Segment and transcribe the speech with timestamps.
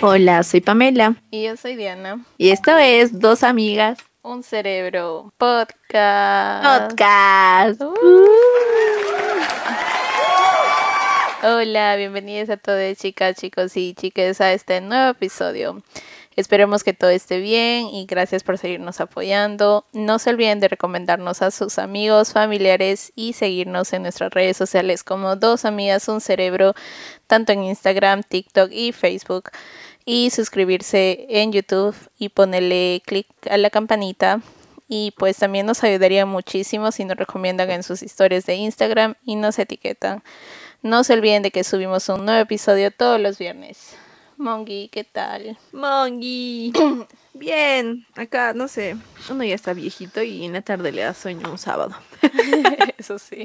[0.00, 1.16] Hola, soy Pamela.
[1.32, 2.24] Y yo soy Diana.
[2.36, 3.98] Y esto es Dos Amigas.
[4.22, 6.90] Un Cerebro Podcast.
[6.90, 7.82] Podcast.
[7.82, 8.26] Uh.
[11.42, 15.82] Hola, bienvenidos a todos chicas, chicos y chicas a este nuevo episodio.
[16.38, 19.84] Esperemos que todo esté bien y gracias por seguirnos apoyando.
[19.92, 25.02] No se olviden de recomendarnos a sus amigos, familiares y seguirnos en nuestras redes sociales
[25.02, 26.74] como Dos Amigas, un Cerebro,
[27.26, 29.50] tanto en Instagram, TikTok y Facebook.
[30.10, 34.40] Y suscribirse en YouTube y ponerle clic a la campanita.
[34.88, 39.36] Y pues también nos ayudaría muchísimo si nos recomiendan en sus historias de Instagram y
[39.36, 40.22] nos etiquetan.
[40.80, 43.96] No se olviden de que subimos un nuevo episodio todos los viernes.
[44.38, 45.58] Mongi, ¿qué tal?
[45.72, 46.72] Mongi.
[47.34, 48.96] Bien, acá, no sé,
[49.28, 51.94] uno ya está viejito y en la tarde le da sueño un sábado.
[52.96, 53.44] Eso sí.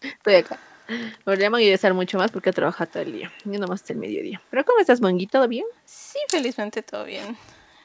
[0.00, 0.58] Estoy acá.
[1.24, 3.32] Podría estar mucho más porque trabaja todo el día.
[3.44, 4.40] Yo nomás hasta el mediodía.
[4.50, 5.26] ¿Pero cómo estás, Mongi?
[5.26, 5.64] ¿Todo bien?
[5.84, 7.36] Sí, felizmente todo bien.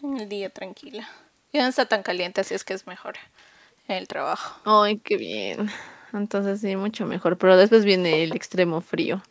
[0.02, 1.08] En el día tranquila.
[1.54, 3.16] Ya no está tan caliente, así es que es mejor
[3.88, 4.62] el trabajo.
[4.84, 5.70] Ay, qué bien.
[6.14, 7.38] Entonces sí, mucho mejor.
[7.38, 9.22] Pero después viene el extremo frío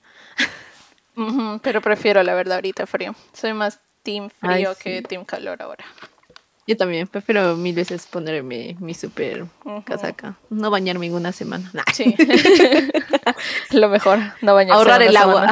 [1.63, 3.15] pero prefiero la verdad ahorita frío.
[3.33, 5.85] Soy más team frío que team calor ahora.
[6.71, 9.45] Yo también, prefiero mil veces ponerme mi super
[9.85, 10.37] casaca.
[10.51, 11.69] No bañarme en una semana.
[11.93, 12.15] Sí.
[13.73, 14.79] Lo mejor, no bañarse.
[14.79, 15.51] Ahorrar el agua.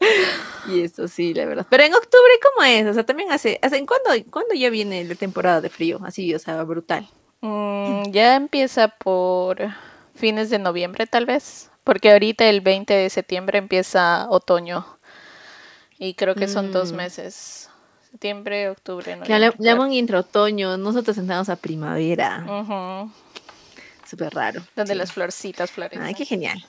[0.68, 1.64] y eso sí, la verdad.
[1.70, 2.86] Pero en octubre, ¿cómo es?
[2.86, 6.00] O sea, también hace, hace ¿cuándo, ¿cuándo ya viene la temporada de frío?
[6.02, 7.08] Así, o sea, brutal.
[7.40, 9.60] Mm, ya empieza por
[10.16, 11.70] fines de noviembre, tal vez.
[11.84, 14.98] Porque ahorita el 20 de septiembre empieza otoño.
[16.00, 16.96] Y creo que son dos mm.
[16.96, 17.69] meses.
[18.10, 19.52] Septiembre, octubre, noviembre.
[19.58, 20.76] Le llaman entre otoño.
[20.76, 22.44] Nosotros entramos a primavera.
[24.08, 24.62] Súper raro.
[24.74, 26.02] Donde las florcitas florecen.
[26.02, 26.64] Ay, qué genial.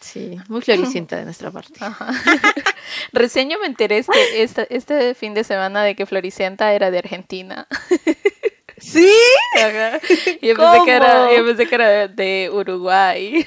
[0.00, 1.80] Sí, muy floricienta de nuestra parte.
[3.12, 6.98] Recién yo me enteré este, este, este, fin de semana de que Floricienta era de
[6.98, 7.66] Argentina.
[8.78, 9.12] ¿Sí?
[10.40, 13.44] Y pensé que era, yo pensé que era de Uruguay.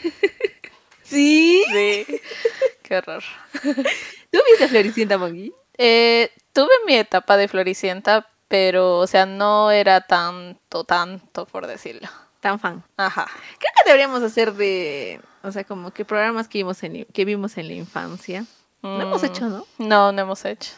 [1.03, 1.63] ¿Sí?
[1.71, 2.05] Sí.
[2.83, 3.23] Qué horror.
[4.31, 5.53] ¿Tú viste Floricienta, Mogui?
[5.77, 12.09] Eh, tuve mi etapa de Floricienta, pero, o sea, no era tanto, tanto, por decirlo.
[12.41, 12.83] Tan fan.
[12.97, 13.25] Ajá.
[13.59, 17.57] Creo que deberíamos hacer de, o sea, como que programas que vimos en, que vimos
[17.57, 18.45] en la infancia.
[18.81, 19.65] No hemos hecho, ¿no?
[19.77, 20.71] No, no hemos hecho.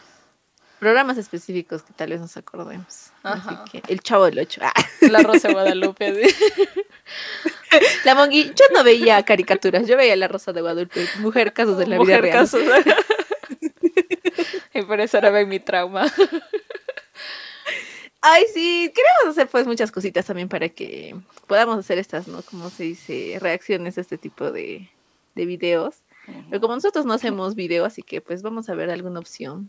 [0.79, 3.11] Programas específicos que tal vez nos acordemos.
[3.23, 3.63] Ajá.
[3.63, 4.59] Así que, el Chavo del Ocho.
[4.61, 4.73] Ah.
[5.09, 6.13] La Rosa de Guadalupe.
[8.03, 11.87] La Mongi, yo no veía caricaturas, yo veía La Rosa de Guadalupe, Mujer Casos de
[11.87, 12.39] la Vida Real.
[12.39, 12.61] Casos.
[14.79, 16.11] y por eso ahora ven mi trauma.
[18.21, 21.13] Ay, sí, queremos hacer pues muchas cositas también para que
[21.45, 22.41] podamos hacer estas, ¿no?
[22.41, 24.89] Como se dice, reacciones a este tipo de,
[25.35, 26.03] de videos.
[26.49, 29.67] Pero como nosotros no hacemos video, así que pues vamos a ver alguna opción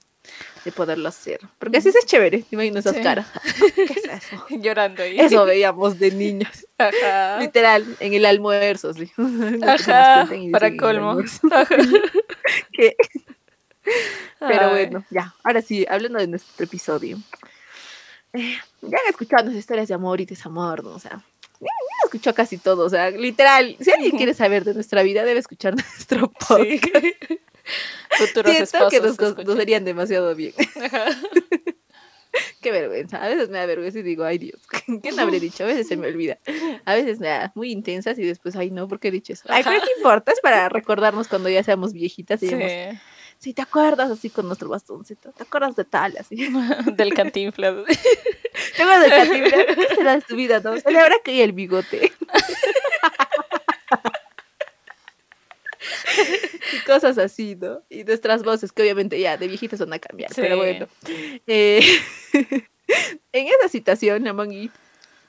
[0.65, 1.41] de poderlo hacer.
[1.59, 3.27] Porque así es chévere, imagino esas caras.
[3.75, 4.47] ¿Qué es eso?
[4.51, 5.19] Llorando ahí.
[5.19, 6.67] Eso veíamos de niños.
[6.79, 7.41] Ajá.
[7.41, 9.11] Literal, en el almuerzo, sí.
[9.63, 11.19] Ajá, para colmo.
[14.39, 17.19] Pero bueno, ya, ahora sí, hablando de nuestro episodio.
[18.33, 20.91] Eh, ya han escuchado nuestras historias de amor y desamor, ¿no?
[20.91, 21.23] O sea,
[21.61, 21.69] ya,
[22.05, 25.75] escuchó casi todo, o sea, literal, si alguien quiere saber de nuestra vida, debe escuchar
[25.77, 27.07] nuestro podcast.
[28.19, 30.53] Futuros Siento que nos, nos serían demasiado bien.
[32.61, 33.23] Qué vergüenza.
[33.25, 34.61] A veces me da vergüenza y digo, ay Dios,
[35.03, 35.65] ¿quién habré dicho?
[35.65, 36.39] A veces se me olvida.
[36.85, 39.45] A veces me da muy intensas y después, ay no, ¿por qué he dicho eso?
[39.49, 40.33] Ay, pero ¿qué importa?
[40.33, 42.57] Es para recordarnos cuando ya seamos viejitas y sí.
[43.39, 44.11] Sí, ¿te acuerdas?
[44.11, 45.33] Así con nuestro bastoncito.
[45.33, 46.17] ¿Te acuerdas de tal?
[46.19, 46.37] Así.
[46.97, 47.75] del cantinflas.
[48.77, 49.77] ¿Te acuerdas del cantinflas?
[49.77, 50.79] ¿Qué será de tu vida, no?
[50.81, 52.13] Celebra que hay el bigote.
[56.73, 57.83] y cosas así, ¿no?
[57.89, 60.89] Y nuestras voces, que obviamente ya de viejitas van a cambiar, pero bueno.
[61.47, 61.81] Eh,
[63.33, 64.71] en esa situación, Amongi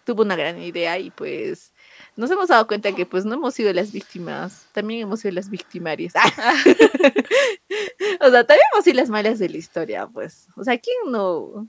[0.05, 1.73] tuvo una gran idea y pues
[2.15, 5.49] nos hemos dado cuenta que pues no hemos sido las víctimas, también hemos sido las
[5.49, 6.13] victimarias.
[8.21, 10.47] o sea, también hemos sido las malas de la historia, pues.
[10.55, 11.67] O sea, ¿quién no?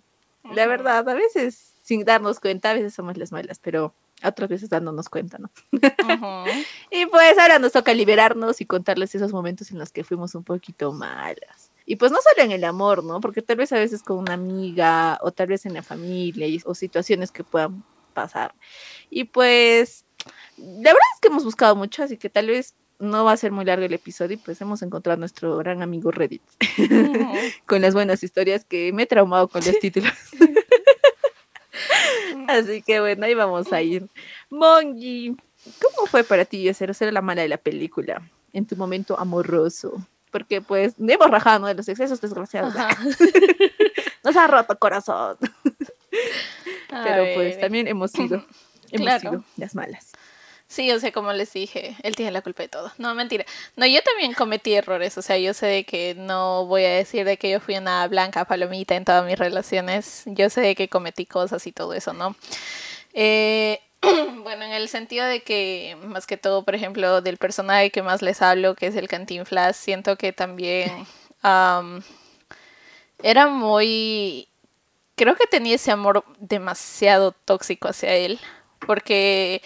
[0.54, 3.94] La verdad, a veces sin darnos cuenta, a veces somos las malas, pero
[4.24, 5.50] otras veces dándonos cuenta, ¿no?
[6.90, 10.42] y pues ahora nos toca liberarnos y contarles esos momentos en los que fuimos un
[10.42, 11.70] poquito malas.
[11.84, 13.20] Y pues no solo en el amor, ¿no?
[13.20, 16.74] Porque tal vez a veces con una amiga o tal vez en la familia o
[16.74, 17.84] situaciones que puedan
[18.14, 18.54] pasar.
[19.08, 20.05] Y pues
[20.58, 23.52] la verdad es que hemos buscado mucho, así que tal vez no va a ser
[23.52, 26.42] muy largo el episodio y pues hemos encontrado a nuestro gran amigo Reddit
[27.66, 30.12] con las buenas historias que me he traumado con los títulos.
[32.48, 34.06] Así que bueno, ahí vamos a ir.
[34.48, 35.36] Mongi,
[35.82, 38.22] ¿cómo fue para ti ser, ser la mala de la película
[38.52, 40.00] en tu momento amoroso?
[40.36, 42.74] porque pues hemos rajado de los excesos desgraciados.
[44.24, 45.38] Nos ha roto corazón.
[46.90, 48.44] Pero pues también hemos sido,
[48.90, 50.12] hemos sido las malas.
[50.68, 52.92] Sí, o sea, como les dije, él tiene la culpa de todo.
[52.98, 53.44] No, mentira.
[53.76, 55.16] No, yo también cometí errores.
[55.16, 58.06] O sea, yo sé de que no voy a decir de que yo fui una
[58.08, 60.24] blanca palomita en todas mis relaciones.
[60.26, 62.34] Yo sé de que cometí cosas y todo eso, ¿no?
[63.14, 63.80] Eh,
[64.42, 68.22] bueno, en el sentido de que, más que todo, por ejemplo, del personaje que más
[68.22, 71.06] les hablo, que es el Cantinflas, siento que también
[73.22, 74.48] era muy...
[75.14, 78.38] Creo que tenía ese amor demasiado tóxico hacia él,
[78.80, 79.62] porque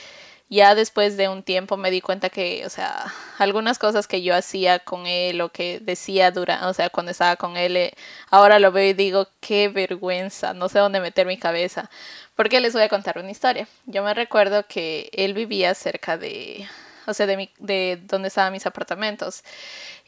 [0.50, 3.06] ya después de un tiempo me di cuenta que, o sea,
[3.38, 7.36] algunas cosas que yo hacía con él o que decía durante, o sea, cuando estaba
[7.36, 7.94] con él, eh,
[8.30, 11.88] ahora lo veo y digo, qué vergüenza, no sé dónde meter mi cabeza.
[12.34, 13.68] Porque les voy a contar una historia.
[13.86, 16.66] Yo me recuerdo que él vivía cerca de,
[17.06, 19.44] o sea, de, mi, de donde estaban mis apartamentos.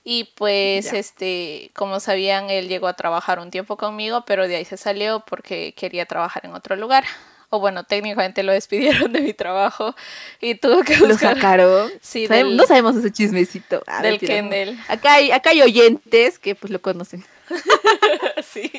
[0.05, 4.65] Y pues, este, como sabían, él llegó a trabajar un tiempo conmigo, pero de ahí
[4.65, 7.05] se salió porque quería trabajar en otro lugar
[7.55, 9.95] o bueno, técnicamente lo despidieron de mi trabajo
[10.41, 11.09] y tuvo que buscar.
[11.09, 11.93] ¿Lo sacaron?
[12.01, 13.83] Sí, no sabemos ese chismecito.
[13.87, 14.79] Ah, del Kendall.
[14.89, 17.23] Acá hay, acá hay oyentes que pues lo conocen.
[18.43, 18.73] sí.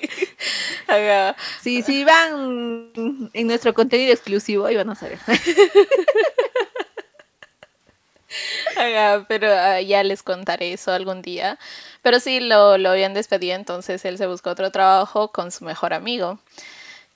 [1.62, 5.20] Sí, sí, van en nuestro contenido exclusivo y van a saber.
[9.28, 11.60] pero ah, ya les contaré eso algún día.
[12.02, 15.94] Pero sí, lo, lo habían despedido, entonces él se buscó otro trabajo con su mejor
[15.94, 16.40] amigo.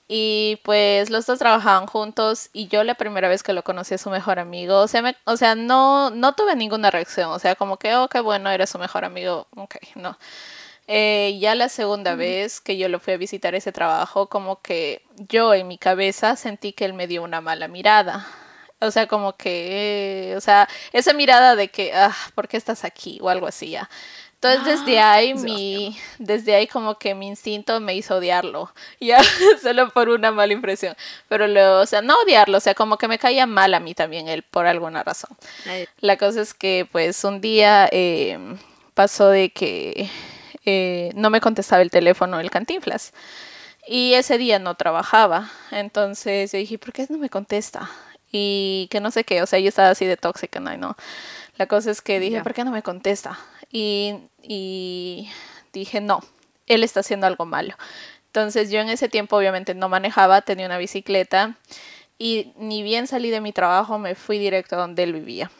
[0.08, 3.98] Y pues los dos trabajaban juntos y yo la primera vez que lo conocí a
[3.98, 7.56] su mejor amigo, o sea, me, o sea no, no tuve ninguna reacción, o sea,
[7.56, 10.18] como que, oh, qué bueno, era su mejor amigo, ok, no.
[10.88, 15.02] Eh, ya la segunda vez que yo lo fui a visitar ese trabajo, como que
[15.28, 18.26] yo en mi cabeza sentí que él me dio una mala mirada.
[18.80, 23.18] O sea, como que, o sea, esa mirada de que, ah, ¿por qué estás aquí?
[23.20, 23.90] O algo así ya.
[24.40, 29.20] Entonces desde ah, ahí mi, desde ahí como que mi instinto me hizo odiarlo, ya,
[29.60, 30.94] solo por una mala impresión,
[31.28, 33.94] pero lo, o sea, no odiarlo, o sea, como que me caía mal a mí
[33.94, 35.36] también él por alguna razón.
[35.98, 38.38] La cosa es que pues un día eh,
[38.94, 40.08] pasó de que
[40.64, 43.12] eh, no me contestaba el teléfono el cantinflas
[43.88, 47.90] y ese día no trabajaba, entonces yo dije, ¿por qué no me contesta?
[48.30, 50.76] Y que no sé qué, o sea, yo estaba así de tóxica, ¿no?
[50.76, 50.96] ¿no?
[51.56, 53.36] La cosa es que dije, ¿por qué no me contesta?
[53.70, 55.28] Y,
[55.72, 56.20] dije, no,
[56.66, 57.74] él está haciendo algo malo.
[58.26, 61.56] Entonces yo en ese tiempo obviamente no manejaba, tenía una bicicleta
[62.18, 65.50] y ni bien salí de mi trabajo me fui directo a donde él vivía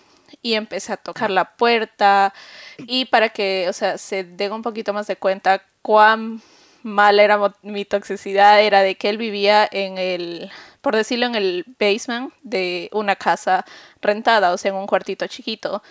[0.43, 2.35] y empecé a tocar la puerta
[2.79, 6.43] y para que, o sea, se den un poquito más de cuenta cuán
[6.83, 10.51] mal era mi toxicidad, era de que él vivía en el,
[10.81, 13.65] por decirlo, en el basement de una casa
[14.01, 15.83] rentada, o sea, en un cuartito chiquito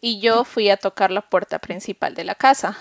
[0.00, 2.76] y yo fui a tocar la puerta principal de la casa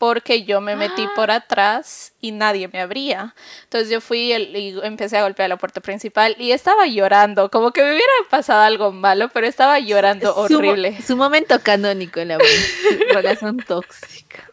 [0.00, 1.36] porque yo me metí por ah.
[1.36, 3.34] atrás y nadie me abría.
[3.64, 7.82] Entonces yo fui y empecé a golpear la puerta principal y estaba llorando, como que
[7.82, 11.02] me hubiera pasado algo malo, pero estaba llorando horrible.
[11.02, 12.38] Su momento canónico en la
[13.12, 14.50] relación tóxica.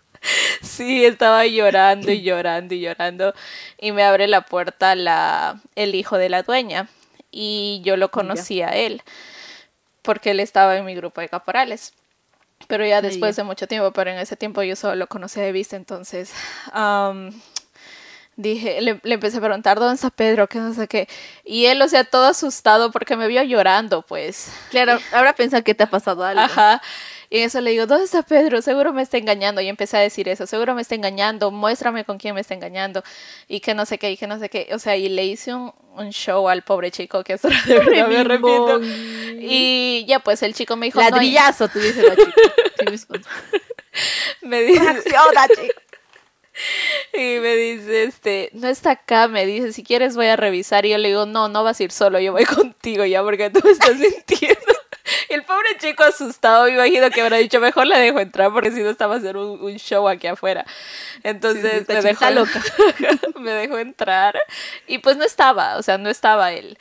[0.61, 3.33] Sí, estaba llorando y llorando y llorando
[3.77, 6.89] y me abre la puerta la el hijo de la dueña
[7.31, 9.01] y yo lo conocí a él
[10.01, 11.93] porque él estaba en mi grupo de caporales
[12.68, 15.52] pero ya después de mucho tiempo, pero en ese tiempo yo solo lo conocía de
[15.52, 16.33] vista, entonces
[18.37, 20.47] dije, le, le, empecé a preguntar, ¿dónde está Pedro?
[20.47, 21.09] ¿Qué no sé qué?
[21.44, 24.52] Y él, o sea, todo asustado porque me vio llorando, pues.
[24.69, 26.42] Claro, ahora piensa que te ha pasado algo.
[26.42, 26.81] Ajá.
[27.29, 28.61] Y eso le digo, ¿dónde está Pedro?
[28.61, 29.61] Seguro me está engañando.
[29.61, 33.03] Y empecé a decir eso, seguro me está engañando, muéstrame con quién me está engañando.
[33.47, 34.69] Y que no sé qué, y que no sé qué.
[34.73, 38.07] O sea, y le hice un, un show al pobre chico que eso de verdad
[38.07, 38.79] me arrepiento.
[39.39, 40.99] Y ya, pues el chico me dijo.
[40.99, 42.41] Ladrillazo, no, tú dices la chica.
[44.41, 44.81] me dice.
[47.13, 50.85] Y me dice, este, no está acá, me dice, si quieres voy a revisar.
[50.85, 53.49] Y yo le digo, no, no vas a ir solo, yo voy contigo ya porque
[53.49, 54.76] tú me estás mintiendo.
[55.29, 58.81] El pobre chico asustado, me imagino que habrá dicho, mejor le dejo entrar porque si
[58.81, 60.65] no estaba a hacer un, show aquí afuera.
[61.23, 62.63] Entonces me dejó loca.
[63.39, 64.39] me dejó entrar
[64.87, 66.77] y pues no estaba, o sea, no estaba él.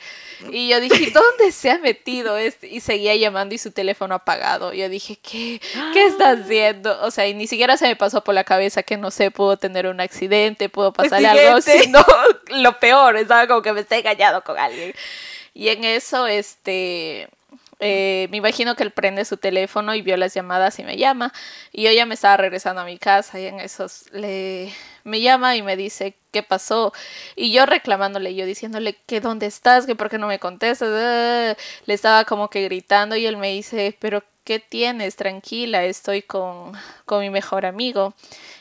[0.51, 2.67] Y yo dije, ¿dónde se ha metido este?
[2.67, 4.73] Y seguía llamando y su teléfono apagado.
[4.73, 5.59] Yo dije, ¿qué?
[5.93, 7.01] ¿Qué está haciendo?
[7.01, 9.57] O sea, y ni siquiera se me pasó por la cabeza que no sé, pudo
[9.57, 12.05] tener un accidente, pudo pasarle algo, sino
[12.47, 14.93] lo peor, estaba como que me está engañado con alguien.
[15.53, 17.29] Y en eso, este,
[17.79, 21.33] eh, me imagino que él prende su teléfono y vio las llamadas y me llama.
[21.71, 25.55] Y yo ya me estaba regresando a mi casa y en esos le me llama
[25.55, 26.93] y me dice qué pasó.
[27.35, 30.89] Y yo reclamándole, yo diciéndole que dónde estás, que por qué no me contestas.
[31.85, 35.15] Le estaba como que gritando y él me dice, pero ¿qué tienes?
[35.15, 36.73] Tranquila, estoy con,
[37.05, 38.13] con mi mejor amigo.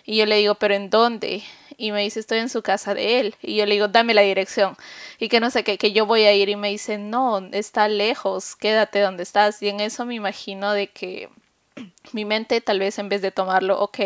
[0.04, 1.42] Y yo le digo, ¿pero en dónde?
[1.76, 3.34] Y me dice, estoy en su casa de él.
[3.42, 4.76] Y yo le digo, dame la dirección.
[5.18, 6.48] Y que no sé qué, que yo voy a ir.
[6.48, 9.62] Y me dice, no, está lejos, quédate donde estás.
[9.62, 11.28] Y en eso me imagino de que
[12.12, 13.98] mi mente tal vez en vez de tomarlo, ok,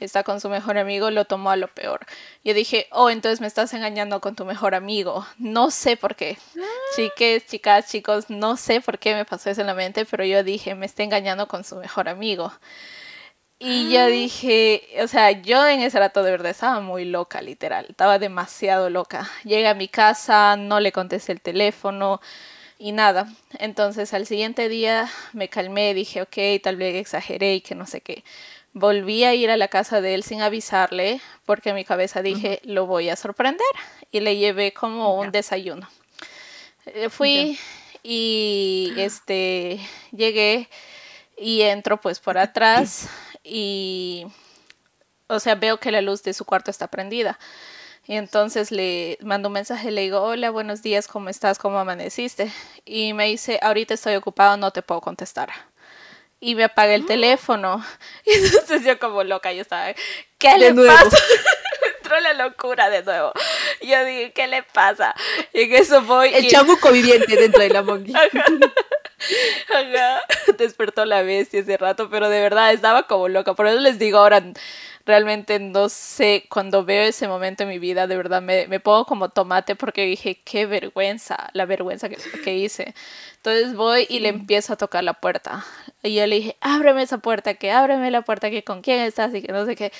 [0.00, 2.06] está con su mejor amigo, lo tomó a lo peor.
[2.44, 5.26] Yo dije, oh, entonces me estás engañando con tu mejor amigo.
[5.38, 6.38] No sé por qué.
[6.56, 6.62] Ah.
[6.96, 10.42] Chiques, chicas, chicos, no sé por qué me pasó eso en la mente, pero yo
[10.42, 12.52] dije, me está engañando con su mejor amigo.
[13.60, 14.06] Y yo ah.
[14.06, 18.88] dije, o sea, yo en ese rato de verdad estaba muy loca, literal, estaba demasiado
[18.88, 19.28] loca.
[19.42, 22.20] Llegué a mi casa, no le contesté el teléfono
[22.78, 23.28] y nada.
[23.58, 28.00] Entonces al siguiente día me calmé, dije, ok, tal vez exageré y que no sé
[28.00, 28.22] qué.
[28.74, 32.60] Volví a ir a la casa de él sin avisarle porque en mi cabeza dije,
[32.62, 33.66] lo voy a sorprender
[34.12, 35.88] y le llevé como un desayuno.
[36.86, 37.58] Eh, fui
[38.04, 39.80] y este
[40.12, 40.68] llegué
[41.36, 43.08] y entro pues por atrás
[43.44, 44.26] y
[45.28, 47.38] o sea, veo que la luz de su cuarto está prendida.
[48.06, 51.58] Y entonces le mando un mensaje, le digo, hola, buenos días, ¿cómo estás?
[51.58, 52.50] ¿Cómo amaneciste?
[52.86, 55.50] Y me dice, ahorita estoy ocupado, no te puedo contestar
[56.40, 57.84] y me apaga el teléfono.
[58.24, 59.94] Y entonces yo como loca, yo estaba,
[60.38, 61.16] ¿qué le pasa?
[61.98, 63.32] entró la locura de nuevo.
[63.80, 65.14] Y yo dije, ¿qué le pasa?
[65.52, 66.34] Y en eso voy.
[66.34, 67.82] El chamuco viviente dentro de la
[69.72, 70.20] monguita.
[70.58, 73.54] Despertó la bestia ese rato, pero de verdad estaba como loca.
[73.54, 74.42] Por eso les digo ahora,
[75.06, 79.06] realmente no sé, cuando veo ese momento en mi vida, de verdad me, me pongo
[79.06, 82.94] como tomate porque dije, qué vergüenza, la vergüenza que, que hice.
[83.36, 85.64] Entonces voy y le empiezo a tocar la puerta.
[86.02, 89.34] Y yo le dije, ábreme esa puerta, que ábreme la puerta, que con quién estás
[89.34, 89.92] y que no sé qué.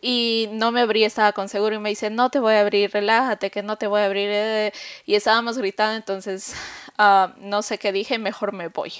[0.00, 2.90] Y no me abrí, estaba con seguro y me dice, no te voy a abrir,
[2.90, 4.28] relájate, que no te voy a abrir.
[4.30, 4.72] Eh".
[5.06, 6.54] Y estábamos gritando, entonces
[6.98, 8.92] uh, no sé qué dije, mejor me voy.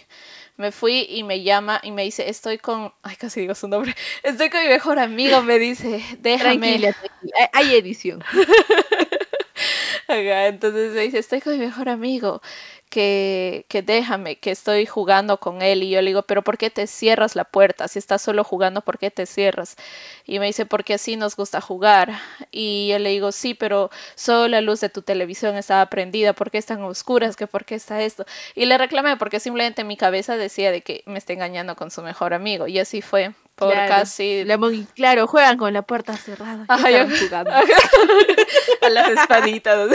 [0.56, 3.94] Me fui y me llama y me dice, estoy con, ay, casi digo su nombre,
[4.24, 6.78] estoy con mi mejor amigo, me dice, déjame.
[6.78, 7.50] Tranquila, tranquila.
[7.52, 8.24] hay edición.
[10.08, 12.40] entonces me dice, estoy con mi mejor amigo
[12.88, 15.82] que, que déjame, que estoy jugando con él.
[15.82, 17.88] Y yo le digo, pero ¿por qué te cierras la puerta?
[17.88, 19.76] Si estás solo jugando, ¿por qué te cierras?
[20.24, 22.18] Y me dice, porque así nos gusta jugar.
[22.50, 26.50] Y yo le digo, sí, pero solo la luz de tu televisión estaba prendida, ¿por
[26.50, 27.36] qué están oscuras?
[27.36, 28.24] ¿Que ¿Por qué está esto?
[28.54, 32.02] Y le reclamé porque simplemente mi cabeza decía de que me está engañando con su
[32.02, 32.66] mejor amigo.
[32.66, 33.32] Y así fue.
[33.58, 34.46] Por casi.
[34.94, 36.64] claro, juegan con la puerta cerrada.
[36.68, 37.50] jugando?
[38.82, 39.90] a las espaditas.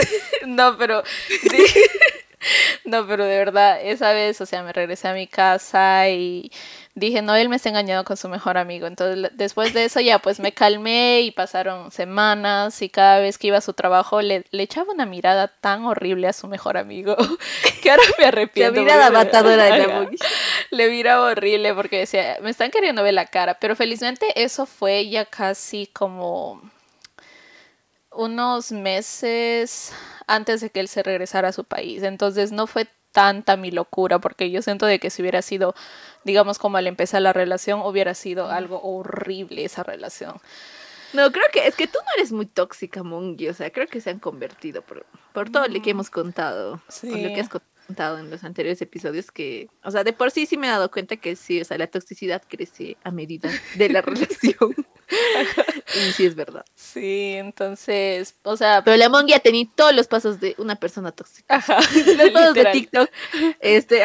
[0.46, 1.64] no, pero sí.
[2.84, 6.52] No, pero de verdad, esa vez, o sea, me regresé a mi casa y
[6.94, 8.86] dije, no, él me está engañando con su mejor amigo.
[8.86, 13.46] Entonces, después de eso ya pues me calmé y pasaron semanas y cada vez que
[13.46, 17.16] iba a su trabajo le, le echaba una mirada tan horrible a su mejor amigo
[17.82, 18.74] que ahora me arrepiento.
[18.74, 20.10] La mirada matadora de la
[20.70, 25.08] Le miraba horrible porque decía, me están queriendo ver la cara, pero felizmente eso fue
[25.08, 26.60] ya casi como
[28.16, 29.92] unos meses
[30.26, 32.02] antes de que él se regresara a su país.
[32.02, 35.74] Entonces no fue tanta mi locura porque yo siento de que si hubiera sido,
[36.24, 40.36] digamos, como al empezar la relación, hubiera sido algo horrible esa relación.
[41.12, 43.48] No, creo que es que tú no eres muy tóxica, Mongi.
[43.48, 46.80] O sea, creo que se han convertido por, por todo lo que hemos contado.
[46.88, 47.08] Sí.
[47.08, 49.30] Por lo que has contado en los anteriores episodios.
[49.30, 51.78] Que, o sea, de por sí sí me he dado cuenta que sí, o sea,
[51.78, 54.74] la toxicidad crece a medida de la relación.
[55.94, 56.64] y sí es verdad.
[56.74, 58.82] Sí, entonces, o sea.
[58.84, 61.56] Pero la Mongi ha tenido todos los pasos de una persona tóxica.
[61.56, 61.78] Ajá.
[62.16, 63.10] Los pasos de TikTok.
[63.60, 64.02] Este,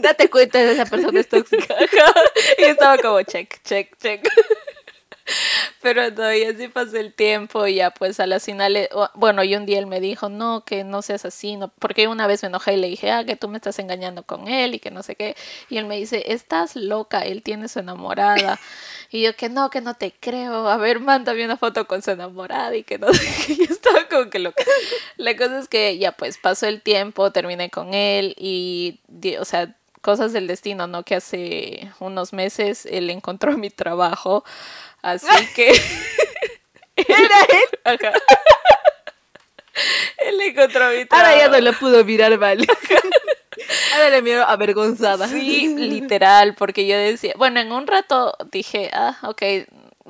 [0.00, 1.74] date cuenta de esa persona es tóxica.
[1.74, 2.12] Ajá.
[2.58, 4.26] Y estaba como check, check, check.
[5.82, 6.02] Pero
[6.32, 9.78] y así pasó el tiempo y ya pues a las finales, bueno, y un día
[9.78, 12.88] él me dijo, no, que no seas así, porque una vez me enojé y le
[12.88, 15.36] dije, ah, que tú me estás engañando con él y que no sé qué,
[15.68, 18.60] y él me dice, estás loca, él tiene su enamorada,
[19.10, 22.10] y yo que no, que no te creo, a ver, mándame una foto con su
[22.12, 24.62] enamorada y que no sé qué, y estaba como que loca.
[25.16, 29.00] La cosa es que ya pues pasó el tiempo, terminé con él y,
[29.38, 31.04] o sea, cosas del destino, ¿no?
[31.04, 34.44] Que hace unos meses él encontró mi trabajo
[35.02, 35.68] Así que.
[36.96, 37.78] ¿Era él?
[37.84, 38.12] Ajá.
[40.18, 42.58] él encontró mi Ahora ya no lo pudo mirar mal.
[43.94, 45.28] Ahora le miro avergonzada.
[45.28, 49.42] Sí, literal, porque yo decía, bueno, en un rato dije, ah, ok,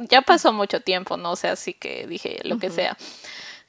[0.08, 2.96] ya pasó mucho tiempo, no sé, así que dije lo que sea.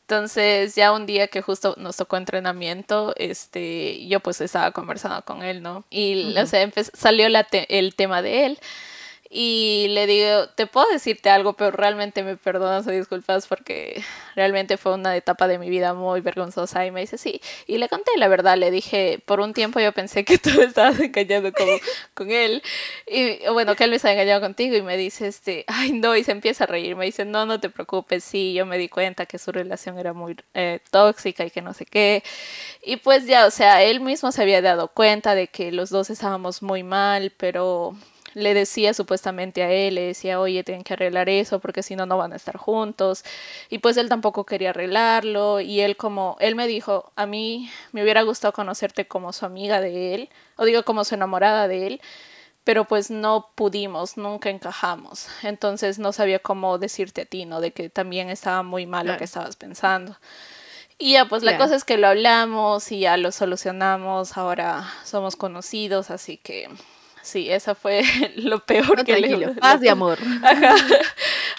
[0.01, 5.43] Entonces, ya un día que justo nos tocó entrenamiento, este, yo pues estaba conversando con
[5.43, 5.85] él, ¿no?
[5.89, 8.59] Y, o sea, salió la el tema de él.
[9.35, 14.03] Y le digo, te puedo decirte algo, pero realmente me perdonas o disculpas porque
[14.35, 16.85] realmente fue una etapa de mi vida muy vergonzosa.
[16.85, 17.41] Y me dice, sí.
[17.65, 20.99] Y le conté la verdad, le dije, por un tiempo yo pensé que tú estabas
[20.99, 21.67] engañando con,
[22.13, 22.61] con él.
[23.07, 24.75] Y bueno, que él me estaba engañando contigo.
[24.75, 26.15] Y me dice, este, ay, no.
[26.15, 26.95] Y se empieza a reír.
[26.95, 28.23] Me dice, no, no te preocupes.
[28.23, 31.73] Sí, yo me di cuenta que su relación era muy eh, tóxica y que no
[31.73, 32.23] sé qué.
[32.83, 36.11] Y pues ya, o sea, él mismo se había dado cuenta de que los dos
[36.11, 37.95] estábamos muy mal, pero
[38.33, 42.05] le decía supuestamente a él, le decía, oye, tienen que arreglar eso porque si no,
[42.05, 43.23] no van a estar juntos.
[43.69, 48.03] Y pues él tampoco quería arreglarlo y él como, él me dijo, a mí me
[48.03, 52.01] hubiera gustado conocerte como su amiga de él, o digo como su enamorada de él,
[52.63, 55.27] pero pues no pudimos, nunca encajamos.
[55.43, 57.59] Entonces no sabía cómo decirte a ti, ¿no?
[57.59, 60.17] De que también estaba muy mal lo que estabas pensando.
[60.97, 65.35] Y ya, pues la cosa es que lo hablamos y ya lo solucionamos, ahora somos
[65.35, 66.69] conocidos, así que
[67.23, 68.03] Sí, esa fue
[68.35, 70.19] lo peor que le Paz de amor.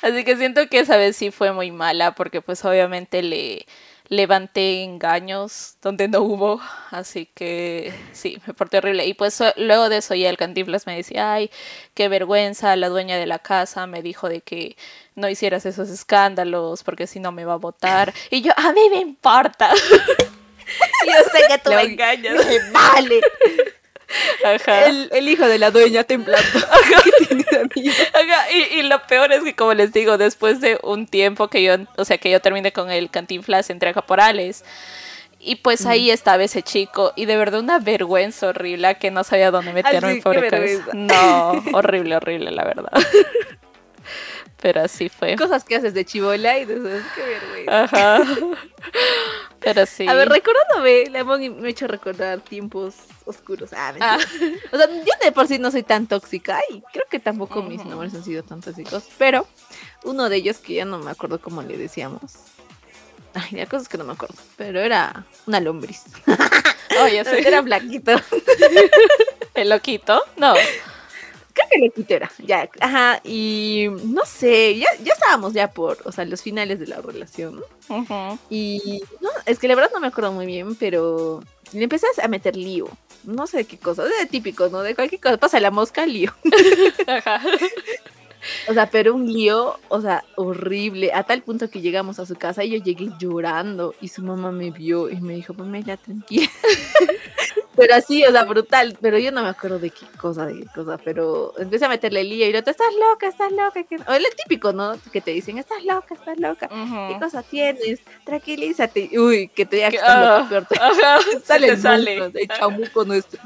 [0.03, 3.67] Así que siento que esa vez sí fue muy mala porque pues obviamente le
[4.09, 9.07] levanté engaños donde no hubo, así que sí, me porté horrible.
[9.07, 11.51] Y pues luego de eso ya el Cantinflas me decía, ay,
[11.95, 14.77] qué vergüenza, la dueña de la casa me dijo de que
[15.15, 18.13] no hicieras esos escándalos porque si no me va a votar.
[18.31, 19.73] Y yo, a mí me importa.
[21.07, 22.45] yo sé que tú me engañas.
[22.73, 23.21] Vale.
[25.11, 26.45] El, hijo de la dueña temblando.
[28.73, 32.05] Y, lo peor es que, como les digo, después de un tiempo que yo, o
[32.05, 34.65] sea, que yo terminé con el cantinflas entre caporales.
[35.41, 37.13] Y pues ahí estaba ese chico.
[37.17, 40.37] Y de verdad una vergüenza horrible que no sabía dónde meterme por
[40.95, 42.93] No, horrible, horrible, la verdad.
[44.61, 45.37] Pero así fue.
[45.37, 47.83] Cosas que haces de chivola y dices, qué vergüenza.
[47.85, 48.23] Ajá.
[49.65, 50.07] Pero sí.
[50.07, 52.95] A ver, recordándome, la me ha hecho recordar tiempos
[53.25, 53.73] oscuros.
[53.73, 54.19] Ah, ah.
[54.73, 57.85] O sea, yo de por sí no soy tan tóxica y creo que tampoco mis
[57.85, 59.05] nombres han sido tan tóxicos.
[59.19, 59.47] Pero
[60.05, 62.21] uno de ellos, que ya no me acuerdo cómo le decíamos.
[63.33, 64.37] Ay, hay cosas que no me acuerdo.
[64.57, 66.05] Pero era una lombriz.
[67.01, 67.41] Oh, ya sé.
[67.47, 68.13] Era blanquito.
[69.55, 70.23] ¿El loquito?
[70.37, 70.55] No
[71.55, 76.13] creo que loquito era, ya, ajá, y no sé, ya, ya estábamos ya por, o
[76.13, 77.63] sea, los finales de la relación,
[78.51, 82.29] y no, es que la verdad no me acuerdo muy bien, pero le empecé a
[82.29, 82.89] meter lío,
[83.25, 84.83] no sé de qué cosa, de típico, ¿no?
[84.83, 86.35] De cualquier cosa, pasa la mosca, lío.
[87.07, 87.41] Ajá.
[88.69, 92.35] O sea, pero un lío, o sea, horrible, a tal punto que llegamos a su
[92.35, 95.97] casa y yo llegué llorando y su mamá me vio y me dijo, pues ya
[95.97, 96.49] tranquila.
[97.77, 98.97] Pero así, o sea, brutal.
[99.01, 100.99] Pero yo no me acuerdo de qué cosa, de qué cosa.
[100.99, 102.77] Pero empecé a meterle lío y lo estás
[103.11, 103.85] loca, estás loca.
[104.09, 104.95] O el típico, ¿no?
[105.13, 106.69] Que te dicen, estás loca, estás loca.
[106.69, 108.01] ¿Qué cosa tienes?
[108.25, 109.11] Tranquilízate.
[109.19, 111.43] Uy, que te diga que estás loca, peor.
[111.45, 112.17] sale el sale.
[112.35, 113.41] el chamuco nuestro.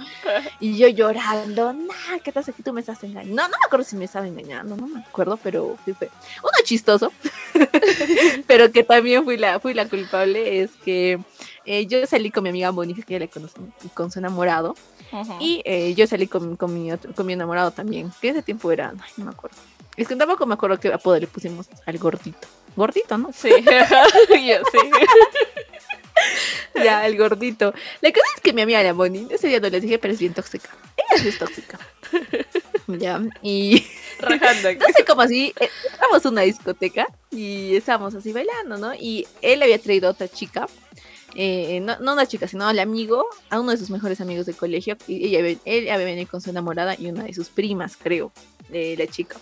[0.60, 2.62] Y yo llorando, nah, ¿qué estás aquí?
[2.62, 3.34] Tú me estás engañando.
[3.34, 6.10] No, no me acuerdo si me estaba engañando, no me acuerdo, pero sí fue.
[6.42, 7.12] Uno chistoso,
[8.46, 11.18] pero que también fui la, fui la culpable, es que
[11.70, 13.60] eh, yo salí con mi amiga Mónica, que ya la conocí,
[13.92, 14.74] con su enamorado.
[15.38, 18.92] Y eh, yo salí con, con, mi con mi enamorado también, que ese tiempo era,
[19.18, 19.56] no me acuerdo.
[19.94, 22.48] Es que tampoco me acuerdo qué apodo le pusimos al gordito.
[22.74, 23.32] Gordito, ¿no?
[23.34, 23.50] Sí,
[24.30, 24.78] yo sí.
[26.82, 27.74] ya, el gordito.
[28.00, 30.20] La cosa es que mi amiga la Moni, ese día no les dije, pero es
[30.20, 30.70] bien tóxica.
[30.96, 31.78] Ella sí es tóxica.
[32.86, 33.84] ya, y.
[34.20, 34.72] Rajando.
[34.72, 35.52] no sé cómo así.
[35.60, 38.94] Eh, estábamos en una discoteca y estábamos así bailando, ¿no?
[38.94, 40.66] Y él había traído a otra chica
[41.34, 44.54] eh, no, no una chica, sino al amigo, a uno de sus mejores amigos de
[44.54, 48.32] colegio, y ella, él había venido con su enamorada y una de sus primas, creo,
[48.68, 49.36] de la chica.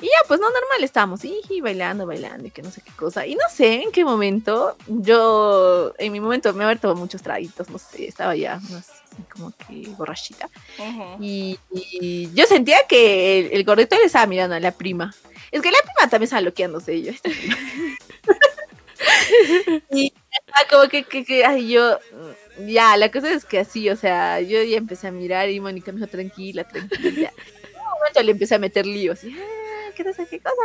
[0.00, 3.26] Y ya, pues no, normal, estábamos y, bailando, bailando y que no sé qué cosa.
[3.26, 7.70] Y no sé en qué momento, yo, en mi momento me había tomado muchos traguitos,
[7.70, 8.92] no sé, estaba ya, no sé,
[9.32, 10.48] como que borrachita.
[11.20, 11.58] y,
[12.34, 15.14] yo sentía que el, el, gordito le estaba mirando a la prima.
[15.52, 17.12] Es que la prima también estaba loqueándose yo.
[19.90, 20.12] y
[20.70, 21.98] como que, que, que, ay, yo,
[22.66, 25.92] ya, la cosa es que así, o sea, yo ya empecé a mirar y Mónica
[25.92, 27.32] me dijo, tranquila, tranquila.
[27.72, 29.36] En un momento le empecé a meter líos, así,
[29.94, 30.62] ah, ¿qué sé qué cosa?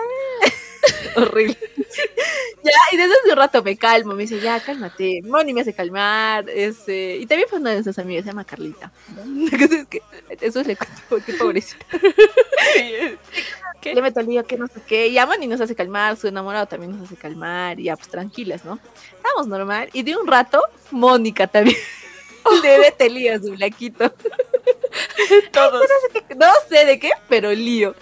[1.15, 1.57] Horrible.
[2.63, 5.21] ya, y desde hace un rato me calmo, me dice, ya, cálmate.
[5.23, 8.91] Moni me hace calmar, ese, y también fue una de sus amigas, se llama Carlita.
[9.51, 10.01] La cosa es que,
[10.41, 11.85] eso le cuento, qué pobrecita.
[13.81, 13.95] ¿Qué?
[13.95, 15.07] Le meto lío, que no sé qué.
[15.07, 17.79] Y a Moni nos hace calmar, su enamorado también nos hace calmar.
[17.79, 18.77] Y ya, pues tranquilas, ¿no?
[19.15, 19.89] Estamos normal.
[19.93, 20.61] Y de un rato,
[20.91, 21.77] Mónica también.
[22.63, 24.13] Le mete lío a su blanquito.
[25.51, 25.85] Todos.
[26.35, 27.95] No sé, de qué, pero lío.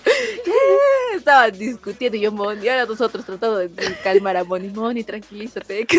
[1.16, 3.70] Estaban discutiendo y yo, Moni, ahora nosotros tratando de
[4.04, 4.70] calmar a Moni.
[4.70, 5.88] Moni, tranquilízate.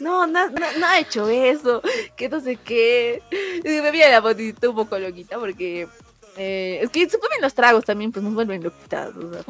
[0.00, 1.82] no, no, no, ha hecho eso,
[2.16, 3.22] que no sé qué.
[3.64, 5.86] Y me vi a la Moni un poco loquita porque
[6.42, 9.10] Eh, es que suponen los tragos también, pues nos vuelven loquitas.
[9.14, 9.40] O sea,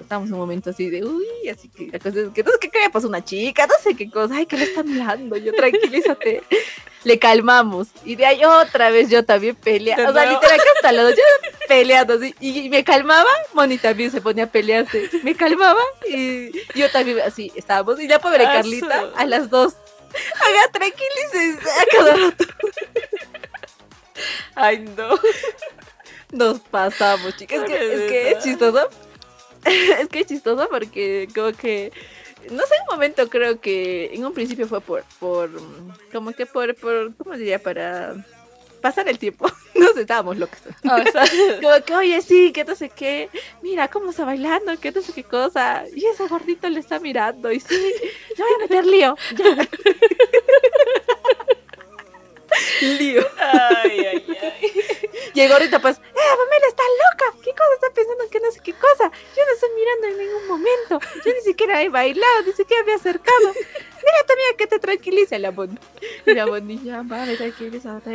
[0.00, 2.58] estamos, en un momento así de, uy, así que la cosa es que no sé
[2.60, 5.52] qué cree, pues una chica, no sé qué cosa, ay, que le están mirando, yo
[5.52, 6.44] tranquilízate.
[7.02, 7.88] le calmamos.
[8.04, 10.10] Y de ahí otra vez yo también peleaba.
[10.10, 11.24] O sea, literal que hasta los yo
[11.66, 12.32] peleando así.
[12.38, 15.10] Y, me calmaba, Moni también se ponía a pelearse.
[15.24, 18.00] Me calmaba y yo también así estábamos.
[18.00, 19.74] Y la pobre Carlita, a las dos.
[20.40, 22.44] Haga tranquilícense a cada rato.
[24.54, 25.18] Ay, no.
[26.32, 27.62] Nos pasamos, chicas.
[27.62, 28.88] Es que, es que es chistoso.
[29.64, 31.92] Es que es chistoso porque como que
[32.50, 35.50] no sé, un momento creo que en un principio fue por, por,
[36.12, 37.60] como que por, por, ¿cómo diría?
[37.60, 38.14] Para
[38.80, 39.46] pasar el tiempo.
[39.74, 40.58] Nos estábamos locos.
[40.84, 41.02] Ah,
[41.62, 43.30] como que, oye, sí, que no sé qué.
[43.62, 45.84] Mira cómo está bailando, que no sé qué cosa.
[45.94, 47.50] Y ese gordito le está mirando.
[47.50, 47.74] Y sí,
[48.36, 49.16] le voy a meter lío.
[49.36, 49.68] Ya.
[52.98, 53.26] lío.
[53.38, 54.72] Ay, ay, ay.
[55.34, 56.00] Y el gordito, pues, ¡eh,
[56.36, 57.38] Pamela está loca!
[57.42, 59.10] ¿Qué cosa está pensando que no sé qué cosa?
[59.36, 61.00] Yo no estoy mirando en ningún momento.
[61.24, 63.52] Yo ni siquiera he bailado, ni siquiera me he acercado.
[63.54, 65.78] Mira también que te tranquilice la Bonnie.
[66.26, 68.10] Y la Bonnie, ya, me tranquilízate.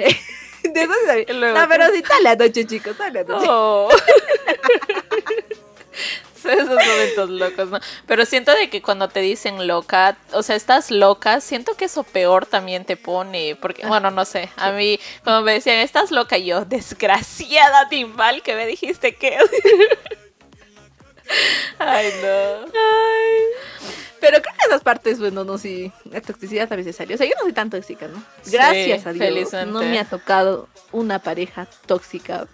[0.64, 3.48] De eso se No, pero sí, está la noche, chicos, está la noche.
[3.50, 3.90] Oh.
[6.44, 7.80] esos momentos locos, ¿no?
[8.06, 12.04] Pero siento de que cuando te dicen loca, o sea, estás loca, siento que eso
[12.04, 16.12] peor también te pone, porque, ah, bueno, no sé, a mí cuando me decían, estás
[16.12, 19.38] loca, yo, desgraciada timbal, que me dijiste que...
[21.80, 22.72] Ay, no.
[22.74, 23.92] Ay.
[24.20, 27.16] Pero creo que esas partes, bueno, no, sí, la toxicidad a veces salió.
[27.16, 28.24] O sea, yo no soy tan tóxica, ¿no?
[28.46, 29.54] Gracias a Dios.
[29.68, 32.48] No me ha tocado una pareja tóxica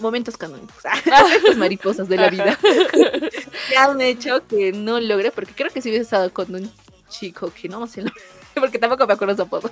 [0.00, 2.58] momentos canónicos, momentos mariposas de la vida,
[3.68, 6.70] que han hecho que no logre, porque creo que si hubiese estado con un
[7.08, 8.04] chico que no sé,
[8.54, 9.70] porque tampoco me acuerdo su apodo.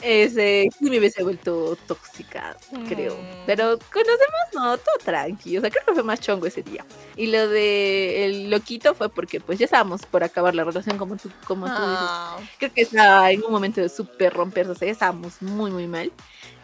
[0.00, 2.56] Ese sí me hubiese vuelto tóxica,
[2.88, 3.14] creo.
[3.14, 3.46] Mm.
[3.46, 5.58] Pero con los demás no, todo tranqui.
[5.58, 6.84] O sea, creo que fue más chongo ese día.
[7.16, 11.16] Y lo de el loquito fue porque pues ya estábamos por acabar la relación como
[11.16, 11.86] tú, como tú dices.
[11.86, 12.38] Ah.
[12.58, 15.86] Creo que estaba en un momento de súper romperse, o sea, ya estábamos muy, muy
[15.86, 16.10] mal.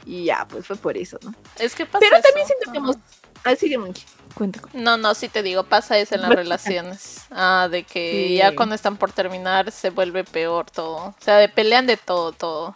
[0.08, 1.34] Y ya, pues fue por eso, ¿no?
[1.58, 2.96] Es que pasa Pero también siento que hemos...
[3.44, 3.78] Así de
[4.34, 7.26] Cuenta, No, no, sí te digo, pasa eso en las relaciones.
[7.30, 10.96] Ah, de que ya cuando están por terminar se vuelve peor todo.
[11.08, 12.74] O sea, de pelean de todo, todo.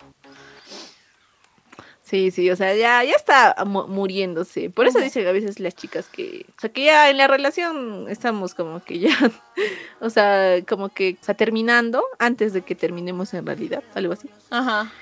[2.02, 4.68] Sí, sí, o sea, ya, ya está muriéndose.
[4.68, 8.04] Por eso dicen a veces las chicas que, o sea, que ya en la relación
[8.10, 9.16] estamos como que ya,
[10.00, 14.28] o sea, como que, está terminando antes de que terminemos en realidad, algo así.
[14.50, 14.92] Ajá.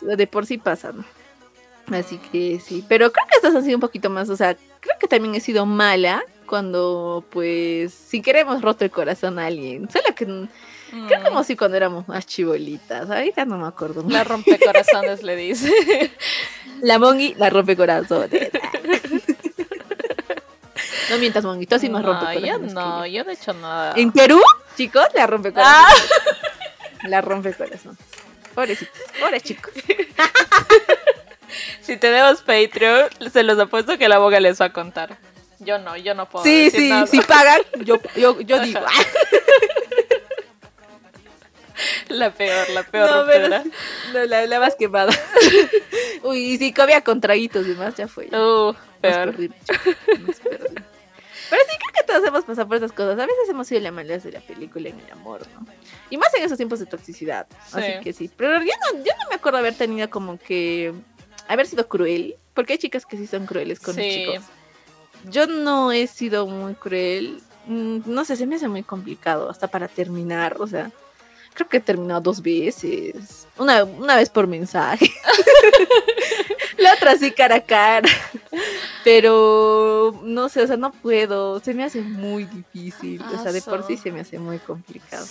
[0.00, 1.04] De por sí pasa, ¿no?
[1.92, 4.96] Así que sí, pero creo que estas han sido un poquito más, o sea, creo
[4.98, 9.90] que también he sido mala cuando, pues, si queremos roto el corazón a alguien.
[9.90, 11.24] Solo que creo mm.
[11.24, 13.10] como si cuando éramos más chibolitas.
[13.10, 14.04] Ahorita no me acuerdo.
[14.08, 15.72] La rompecorazones le dice.
[16.80, 18.50] La mongi, la rompecorazones.
[21.10, 22.72] no mientas, mongi, tú sí más rompecorazones.
[22.72, 23.94] Yo no, yo no he hecho nada.
[23.96, 24.42] ¿En Perú?
[24.76, 26.10] Chicos, la rompecorazones.
[27.02, 27.08] Ah.
[27.08, 27.98] La rompecorazones.
[28.54, 29.72] Pobrecitos, pobres chicos.
[31.80, 35.16] si tenemos Patreon, se los apuesto que la boga les va a contar.
[35.60, 36.44] Yo no, yo no puedo.
[36.44, 38.80] Sí, sí, si pagan, yo, yo, yo digo.
[42.08, 43.64] La peor, la peor no,
[44.12, 45.12] no, la, la, más quemada.
[46.22, 48.26] Uy, y si comía con traguitos y demás, ya fue.
[48.26, 49.34] Uh, peor.
[51.50, 53.18] Pero sí, creo que todos hemos pasado por esas cosas.
[53.18, 55.66] A veces hemos sido la maldad de la película en el amor, ¿no?
[56.10, 57.46] Y más en esos tiempos de toxicidad.
[57.72, 58.30] Así que sí.
[58.34, 60.94] Pero yo no, yo no me acuerdo haber tenido como que
[61.48, 64.44] haber sido cruel, porque hay chicas que sí son crueles con los chicos.
[65.30, 69.68] Yo no he sido muy cruel, mm, no sé, se me hace muy complicado hasta
[69.68, 70.90] para terminar, o sea,
[71.54, 75.10] creo que he terminado dos veces, una, una vez por mensaje,
[76.78, 78.08] la otra sí cara a cara,
[79.02, 83.62] pero no sé, o sea, no puedo, se me hace muy difícil, o sea, de
[83.62, 85.26] por sí se me hace muy complicado.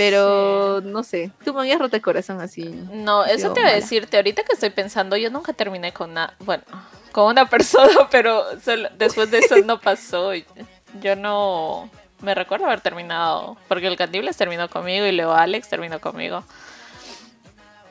[0.00, 2.64] Pero no sé, tú me habías roto el corazón así.
[2.90, 4.16] No, eso te iba a decirte.
[4.16, 6.32] Ahorita que estoy pensando, yo nunca terminé con una.
[6.38, 6.62] Bueno,
[7.12, 8.46] con una persona, pero
[8.96, 10.32] después de eso no pasó.
[11.02, 11.90] Yo no
[12.22, 13.58] me recuerdo haber terminado.
[13.68, 16.44] Porque el Candibles terminó conmigo y luego Alex terminó conmigo.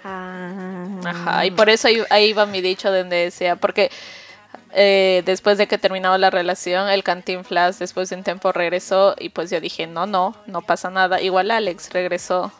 [0.04, 0.88] Ah.
[1.06, 3.91] Ajá, y por eso ahí, ahí va mi dicho donde decía, porque
[4.72, 9.30] eh, después de que terminaba la relación, el Cantinflas después de un tiempo regresó y
[9.30, 11.22] pues yo dije, no, no, no pasa nada.
[11.22, 12.52] Igual Alex regresó.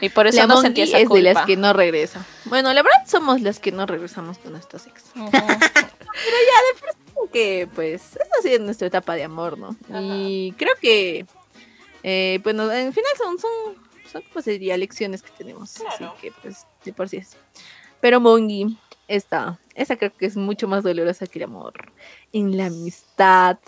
[0.00, 2.24] Y por eso no sentí esa es de las que no regresa.
[2.46, 5.04] Bueno, la verdad somos las que no regresamos con nuestros ex.
[5.14, 9.76] Pero ya de pronto que pues es así en nuestra etapa de amor, ¿no?
[10.00, 11.26] Y creo que
[12.02, 13.50] eh, bueno, en final son, son,
[14.10, 15.80] son como sería lecciones que tenemos.
[15.82, 17.36] Así que pues de por sí es.
[18.00, 18.78] Pero Mongi,
[19.10, 21.74] esta, esa creo que es mucho más dolorosa que el amor.
[22.32, 23.58] En la amistad.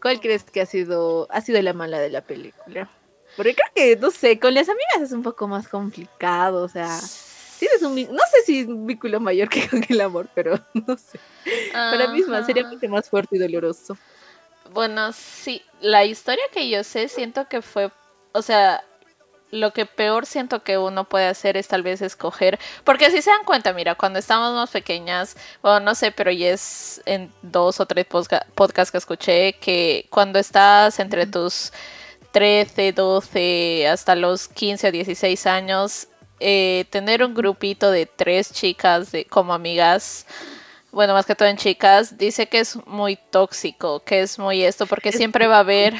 [0.00, 2.88] ¿Cuál crees que ha sido, ha sido la mala de la película?
[3.36, 6.98] Porque creo que, no sé, con las amigas es un poco más complicado, o sea,
[7.58, 11.20] tienes un, no sé si un vínculo mayor que con el amor, pero no sé.
[11.72, 13.96] Para mí sería mucho más fuerte y doloroso.
[14.72, 17.90] Bueno, sí, la historia que yo sé siento que fue,
[18.32, 18.82] o sea,
[19.50, 23.30] lo que peor siento que uno puede hacer es tal vez escoger, porque si se
[23.30, 27.80] dan cuenta, mira, cuando estamos más pequeñas, bueno, no sé, pero ya es en dos
[27.80, 31.72] o tres podcasts que escuché que cuando estás entre tus
[32.32, 36.08] 13, 12 hasta los 15 o 16 años,
[36.40, 40.26] eh, tener un grupito de tres chicas de, como amigas
[40.90, 44.86] bueno, más que todo en chicas, dice que es muy tóxico, que es muy esto,
[44.86, 45.94] porque siempre va a haber,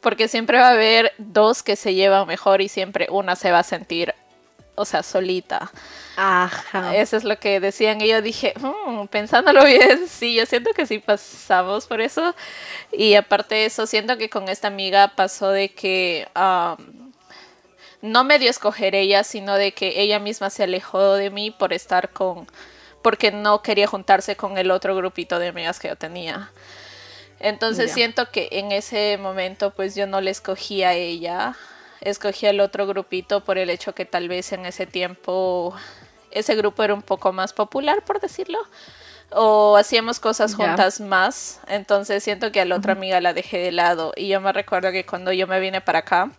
[0.00, 3.60] porque siempre va a haber dos que se llevan mejor y siempre una se va
[3.60, 4.14] a sentir,
[4.74, 5.70] o sea, solita.
[6.16, 6.96] Ajá.
[6.96, 10.86] Eso es lo que decían y yo dije, mm, pensándolo bien, sí, yo siento que
[10.86, 12.34] sí pasamos por eso.
[12.90, 16.26] Y aparte de eso, siento que con esta amiga pasó de que...
[18.02, 21.72] no me dio escoger ella, sino de que ella misma se alejó de mí por
[21.72, 22.46] estar con,
[23.02, 26.50] porque no quería juntarse con el otro grupito de amigas que yo tenía.
[27.40, 31.54] Entonces siento que en ese momento pues yo no le escogí a ella,
[32.00, 35.74] escogí al otro grupito por el hecho que tal vez en ese tiempo
[36.30, 38.58] ese grupo era un poco más popular, por decirlo,
[39.30, 43.72] o hacíamos cosas juntas más, entonces siento que a la otra amiga la dejé de
[43.72, 44.12] lado.
[44.16, 46.30] Y yo me recuerdo que cuando yo me vine para acá,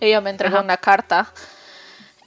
[0.00, 1.32] ella me entregó una carta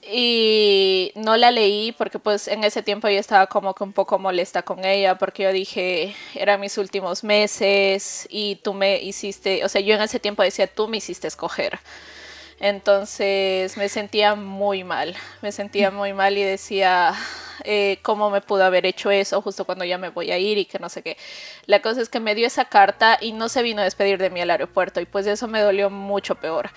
[0.02, 4.18] y no la leí porque pues en ese tiempo yo estaba como que un poco
[4.20, 9.70] molesta con ella porque yo dije, eran mis últimos meses y tú me hiciste, o
[9.70, 11.80] sea, yo en ese tiempo decía, tú me hiciste escoger.
[12.60, 17.14] Entonces me sentía muy mal, me sentía muy mal y decía,
[17.64, 20.66] eh, ¿cómo me pudo haber hecho eso justo cuando ya me voy a ir y
[20.66, 21.18] que no sé qué?
[21.68, 24.30] La cosa es que me dio esa carta y no se vino a despedir de
[24.30, 26.70] mí al aeropuerto y pues eso me dolió mucho peor.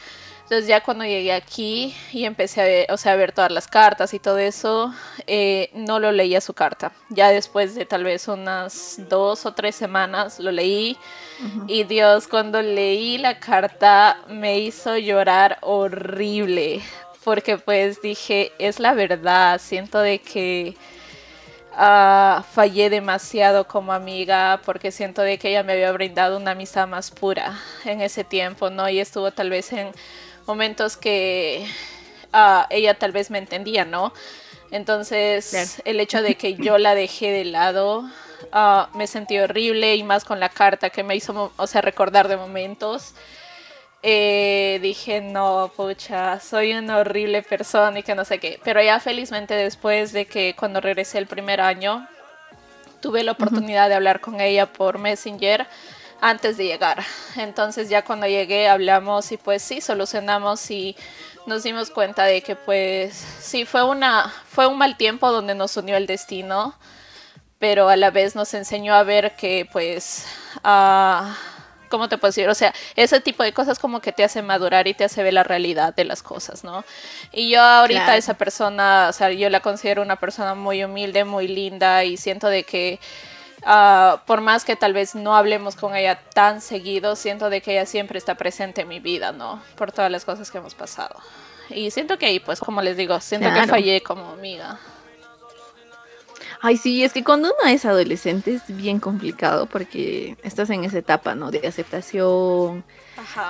[0.52, 3.66] Entonces ya cuando llegué aquí y empecé a ver, o sea, a ver todas las
[3.66, 4.92] cartas y todo eso,
[5.26, 6.92] eh, no lo leía su carta.
[7.08, 10.98] Ya después de tal vez unas dos o tres semanas lo leí
[11.68, 16.82] y Dios, cuando leí la carta me hizo llorar horrible
[17.24, 20.76] porque pues dije, es la verdad, siento de que...
[21.74, 26.86] Uh, fallé demasiado como amiga porque siento de que ella me había brindado una amistad
[26.86, 28.90] más pura en ese tiempo, ¿no?
[28.90, 29.90] Y estuvo tal vez en
[30.46, 31.66] momentos que
[32.32, 34.12] ah, ella tal vez me entendía, ¿no?
[34.70, 38.08] Entonces, el hecho de que yo la dejé de lado
[38.52, 42.28] ah, me sentí horrible y más con la carta que me hizo, o sea, recordar
[42.28, 43.14] de momentos.
[44.02, 48.58] Eh, dije, no, pucha, soy una horrible persona y que no sé qué.
[48.64, 52.08] Pero ya felizmente después de que cuando regresé el primer año,
[53.00, 55.66] tuve la oportunidad de hablar con ella por Messenger
[56.22, 57.04] antes de llegar.
[57.36, 60.96] Entonces ya cuando llegué hablamos y pues sí, solucionamos y
[61.46, 65.76] nos dimos cuenta de que pues sí, fue, una, fue un mal tiempo donde nos
[65.76, 66.74] unió el destino,
[67.58, 70.24] pero a la vez nos enseñó a ver que pues...
[70.64, 71.26] Uh,
[71.88, 72.48] ¿Cómo te puedo decir?
[72.48, 75.34] O sea, ese tipo de cosas como que te hace madurar y te hace ver
[75.34, 76.86] la realidad de las cosas, ¿no?
[77.32, 81.48] Y yo ahorita esa persona, o sea, yo la considero una persona muy humilde, muy
[81.48, 82.98] linda y siento de que
[83.64, 87.72] Ah, por más que tal vez no hablemos con ella tan seguido, siento de que
[87.72, 89.62] ella siempre está presente en mi vida, ¿no?
[89.76, 91.16] Por todas las cosas que hemos pasado.
[91.70, 94.78] Y siento que ahí, pues, como les digo, siento que fallé como amiga.
[96.64, 100.98] Ay, sí, es que cuando uno es adolescente es bien complicado porque estás en esa
[100.98, 101.50] etapa, ¿no?
[101.50, 102.84] De aceptación,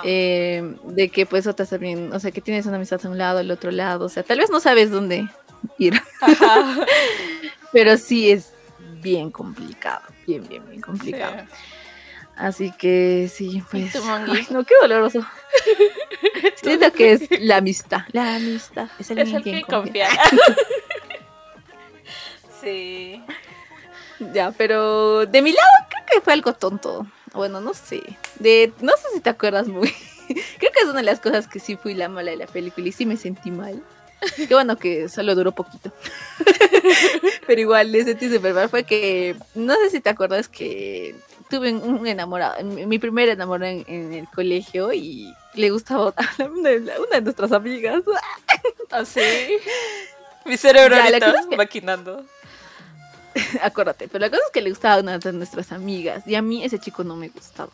[0.03, 3.39] eh, de que pues otras también, o sea, que tienes una amistad a un lado,
[3.39, 5.29] al otro lado, o sea, tal vez no sabes dónde
[5.77, 6.01] ir.
[7.73, 8.52] Pero sí es
[9.03, 11.47] bien complicado, bien, bien, bien complicado.
[12.37, 13.95] Así que sí, pues.
[14.51, 15.25] no, qué doloroso.
[16.63, 18.03] Siento que es la amistad.
[18.13, 18.89] La amistad.
[18.99, 20.09] Es el, es el que confía.
[22.63, 23.23] sí.
[24.33, 27.07] Ya, pero de mi lado creo que fue algo tonto.
[27.35, 28.03] Bueno, no sé.
[28.39, 29.89] De, no sé si te acuerdas muy.
[30.59, 32.89] creo que es una de las cosas que sí fui la mala de la película
[32.89, 33.83] y sí me sentí mal.
[34.37, 35.93] Qué bueno que solo duró poquito.
[37.47, 38.69] Pero igual sentí súper mal.
[38.69, 41.15] Fue que, no sé si te acuerdas que
[41.51, 47.21] tuve un enamorado, mi primer enamorado en, el colegio y le gustaba a una, de
[47.21, 48.03] nuestras amigas.
[48.91, 49.21] ¿Así?
[49.21, 52.25] ¿Ah, Mi cerebro ahorita maquinando.
[53.63, 56.43] Acuérdate, pero la cosa es que le gustaba a una de nuestras amigas y a
[56.43, 57.73] mí ese chico no me gustaba.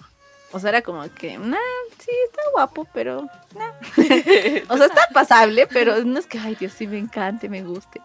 [0.52, 1.56] O sea, era como que, nah,
[1.98, 3.22] sí, está guapo, pero
[3.54, 3.72] nah.
[4.68, 8.00] o sea, está pasable, pero no es que, ay Dios, sí me encante, me guste.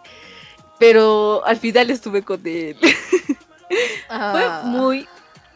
[0.80, 2.78] pero al final estuve con él.
[2.80, 4.64] Fue ah.
[4.66, 5.08] muy,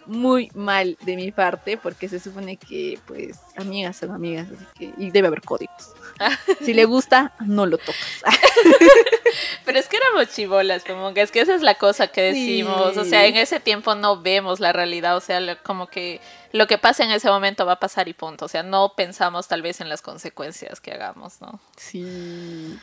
[0.06, 4.94] muy mal de mi parte porque se supone que pues amigas son amigas así que
[4.98, 5.94] y debe haber códigos
[6.62, 8.24] si le gusta no lo tocas
[9.66, 12.98] pero es que éramos chivolas como que es que esa es la cosa que decimos
[12.98, 16.20] o sea en ese tiempo no vemos la realidad o sea como que
[16.52, 19.48] lo que pasa en ese momento va a pasar y punto o sea no pensamos
[19.48, 22.80] tal vez en las consecuencias que hagamos no sí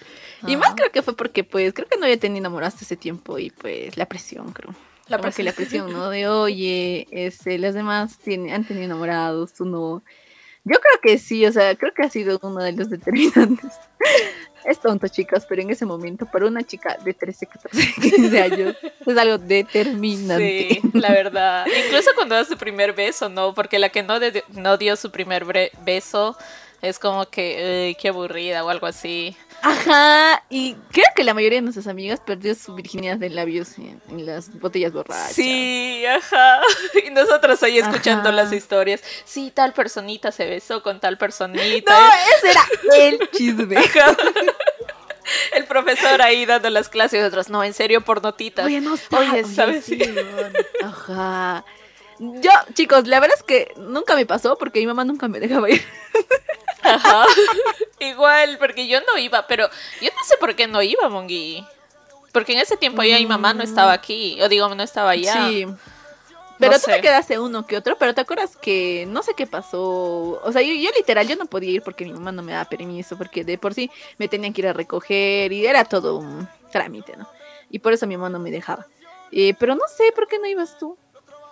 [0.46, 2.96] y más creo que fue porque pues creo que no había tenido enamorado hasta ese
[2.96, 4.74] tiempo y pues la presión creo
[5.08, 5.46] la presión.
[5.46, 6.08] la presión, ¿no?
[6.08, 10.02] De, oye, este, las demás tienen, han tenido enamorados, tú no.
[10.64, 13.72] Yo creo que sí, o sea, creo que ha sido uno de los determinantes.
[14.64, 18.76] es tonto, chicas, pero en ese momento, para una chica de 13, 14, 15 años,
[19.04, 20.68] es algo determinante.
[20.70, 21.66] Sí, la verdad.
[21.86, 23.54] Incluso cuando das su primer beso, ¿no?
[23.54, 24.14] Porque la que no,
[24.54, 25.44] no dio su primer
[25.84, 26.36] beso
[26.80, 29.36] es como que, qué aburrida o algo así.
[29.66, 34.26] Ajá, y creo que la mayoría de nuestras amigas perdió su virginidad de labios en,
[34.26, 35.32] las botellas borrachas.
[35.32, 36.60] Sí, ajá.
[37.06, 39.00] Y nosotros ahí escuchando las historias.
[39.24, 41.98] Sí, tal personita se besó con tal personita.
[41.98, 42.62] No, ese era
[42.98, 43.76] el chisme.
[45.54, 48.66] El profesor ahí dando las clases y otros, no, en serio, por notitas.
[48.66, 49.90] Oye, no Oye, ¿sabes?
[50.82, 51.64] Ajá.
[52.18, 55.70] Yo, chicos, la verdad es que nunca me pasó porque mi mamá nunca me dejaba
[55.70, 55.82] ir.
[56.84, 57.24] Ajá.
[58.00, 59.68] Igual, porque yo no iba, pero
[60.00, 61.64] yo no sé por qué no iba, Mongi.
[62.32, 63.94] Porque en ese tiempo ya mi mamá no estaba mm.
[63.94, 65.48] aquí, o digo, no estaba allá.
[65.48, 65.66] Sí.
[66.58, 70.40] Pero tú te quedaste uno que otro, pero te acuerdas que no sé qué pasó.
[70.42, 72.64] O sea, yo, yo, literal, yo no podía ir porque mi mamá no me daba
[72.66, 76.48] permiso, porque de por sí me tenían que ir a recoger y era todo un
[76.70, 77.28] trámite, ¿no?
[77.70, 78.86] Y por eso mi mamá no me dejaba.
[79.32, 80.96] Eh, pero no sé por qué no ibas tú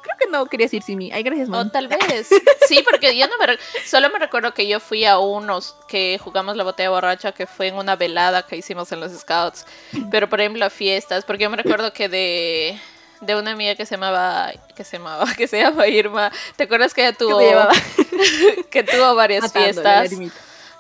[0.03, 1.11] creo que no querías ir sin mí.
[1.13, 1.63] Ay, gracias, mamá.
[1.63, 2.29] O tal vez.
[2.69, 3.59] Sí, porque yo no me.
[3.87, 7.69] Solo me recuerdo que yo fui a unos que jugamos la botella borracha, que fue
[7.69, 9.67] en una velada que hicimos en los Scouts.
[10.11, 11.25] Pero, por ejemplo, a fiestas.
[11.25, 12.79] Porque yo me recuerdo que de.
[13.21, 16.33] De una amiga que se llamaba, que se llamaba, que se llama Irma.
[16.57, 17.39] ¿Te acuerdas que ella tuvo,
[18.71, 20.11] que tuvo varias fiestas?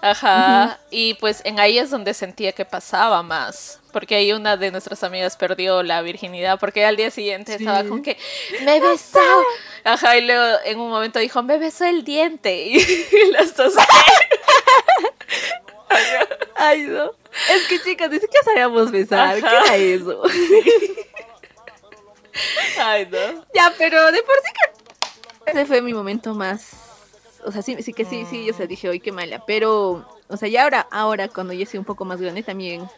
[0.01, 0.81] Ajá.
[0.91, 3.79] Y pues en ahí es donde sentía que pasaba más.
[3.93, 6.59] Porque ahí una de nuestras amigas perdió la virginidad.
[6.59, 8.17] Porque al día siguiente estaba con que
[8.65, 9.21] me besó.
[9.85, 10.17] Ajá.
[10.17, 12.73] Y luego en un momento dijo, me besó el diente.
[13.13, 13.75] Y las dos.
[16.57, 17.13] Ay, no.
[17.51, 19.41] Es que chicas, dice que sabíamos besar.
[19.41, 20.23] ¿Qué era eso?
[22.79, 23.45] Ay, no.
[23.55, 26.73] Ya, pero de por sí que ese fue mi momento más
[27.45, 30.37] o sea, sí, sí que sí, sí, yo se dije, hoy qué mala, pero, o
[30.37, 32.89] sea, ya ahora, ahora cuando ya soy un poco más grande también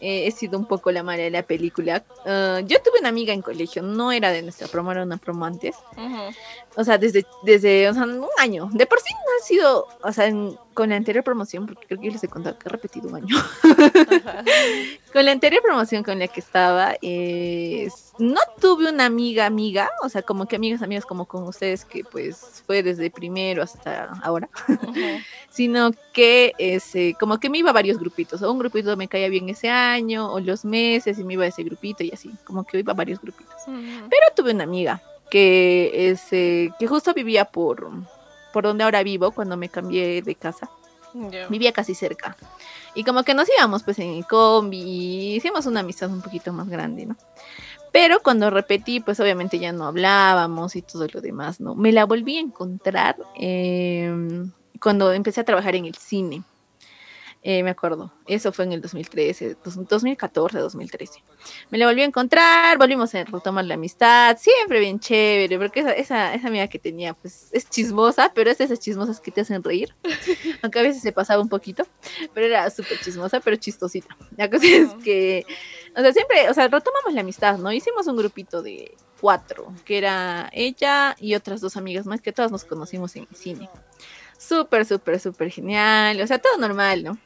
[0.00, 2.04] eh, he sido un poco la mala de la película.
[2.24, 5.44] Ah, yo tuve una amiga en colegio, no era de nuestra promo, era una promo
[5.44, 5.76] antes.
[6.76, 8.68] O sea, desde, desde o sea, un año.
[8.72, 10.30] De por sí ha sido, o sea,
[10.74, 13.36] con la anterior promoción, porque creo que les he contado que he repetido un año.
[15.12, 16.92] con la anterior promoción con la que estaba,
[18.18, 22.04] no tuve una amiga amiga, o sea, como que amigas amigas como con ustedes, que
[22.04, 24.48] pues fue desde primero hasta ahora,
[25.50, 29.28] sino que ese, como que me iba a varios grupitos, o un grupito me caía
[29.28, 32.64] bien ese año, o los meses, y me iba a ese grupito y así, como
[32.64, 33.56] que iba a varios grupitos.
[33.66, 37.90] Pero tuve una amiga que, ese, que justo vivía por,
[38.52, 40.70] por donde ahora vivo, cuando me cambié de casa.
[41.48, 42.36] Vivía casi cerca.
[42.94, 46.52] Y como que nos íbamos pues en el combi y hicimos una amistad un poquito
[46.52, 47.16] más grande, ¿no?
[47.92, 51.74] Pero cuando repetí, pues obviamente ya no hablábamos y todo lo demás, ¿no?
[51.74, 56.42] Me la volví a encontrar em, cuando empecé a trabajar en el cine.
[57.42, 61.24] Eh, me acuerdo, eso fue en el 2013, 2014, 2013.
[61.70, 65.92] Me la volví a encontrar, volvimos a retomar la amistad, siempre bien chévere, porque esa,
[65.92, 69.40] esa, esa amiga que tenía, pues es chismosa, pero es de esas chismosas que te
[69.40, 69.94] hacen reír,
[70.62, 71.86] aunque a veces se pasaba un poquito,
[72.34, 74.14] pero era súper chismosa, pero chistosita.
[74.36, 75.46] La cosa es que,
[75.96, 77.72] o sea, siempre, o sea, retomamos la amistad, ¿no?
[77.72, 82.52] Hicimos un grupito de cuatro, que era ella y otras dos amigas más, que todas
[82.52, 83.70] nos conocimos en el cine.
[84.36, 87.18] Súper, súper, súper genial, o sea, todo normal, ¿no?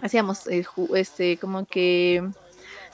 [0.00, 2.22] Hacíamos eh, este como que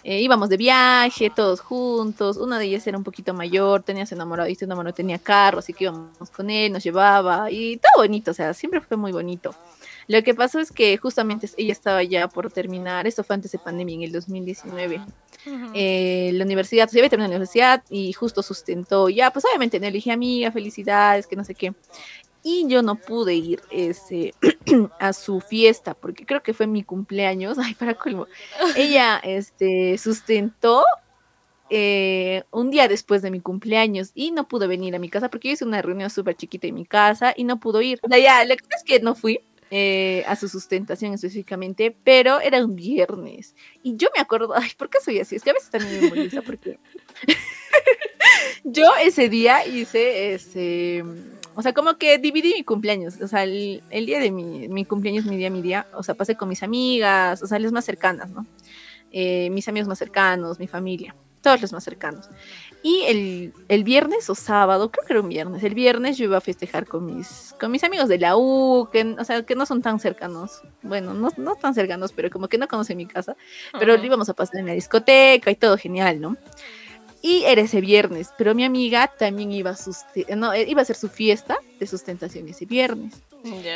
[0.05, 4.15] eh, íbamos de viaje todos juntos, una de ellas era un poquito mayor, tenía su
[4.15, 8.03] enamorado y su enamorado tenía carro, así que íbamos con él, nos llevaba y todo
[8.03, 9.55] bonito, o sea, siempre fue muy bonito.
[10.07, 13.59] Lo que pasó es que justamente ella estaba ya por terminar, esto fue antes de
[13.59, 15.01] pandemia, en el 2019,
[15.75, 19.91] eh, la universidad, se había terminado la universidad y justo sustentó, ya, pues obviamente le
[19.91, 21.75] dije, amiga, felicidades, que no sé qué
[22.43, 24.35] y yo no pude ir ese,
[25.01, 27.59] a su fiesta porque creo que fue mi cumpleaños.
[27.63, 28.27] Ay, para colmo.
[28.77, 30.85] Ella este, sustentó
[31.71, 35.49] eh, un día después de mi cumpleaños y no pudo venir a mi casa porque
[35.49, 37.99] yo hice una reunión súper chiquita en mi casa y no pudo ir.
[38.03, 39.41] O ya, la cosa es que no fui.
[39.71, 43.55] eh, a su sustentación específicamente, pero era un viernes.
[43.83, 45.37] Y yo me acuerdo, ay, ¿por qué soy así?
[45.37, 46.79] Es que a veces también me molesta porque
[48.65, 51.05] yo ese día hice ese,
[51.59, 55.25] o sea, como que dividí mi cumpleaños, o sea, el, día de mi, mi, cumpleaños,
[55.25, 58.31] mi día, mi día, o sea, pasé con mis amigas, o sea, las más cercanas,
[58.31, 58.47] ¿no?
[59.11, 62.31] Eh, mis amigos más cercanos, mi familia, todos los más cercanos.
[62.85, 63.03] Y
[63.69, 66.87] el, viernes o sábado, creo que era un viernes, el viernes yo iba a festejar
[66.87, 69.99] con mis, con mis amigos de la U, que, o sea, que no son tan
[69.99, 73.37] cercanos, bueno, no, no tan cercanos, pero como que no conocen mi casa,
[73.81, 76.37] pero lo íbamos a pasar en la discoteca y todo genial, ¿no?
[77.21, 80.97] Y era ese viernes, pero mi amiga también iba a, no, eh, iba a hacer
[80.97, 83.15] su fiesta de sustentación ese viernes.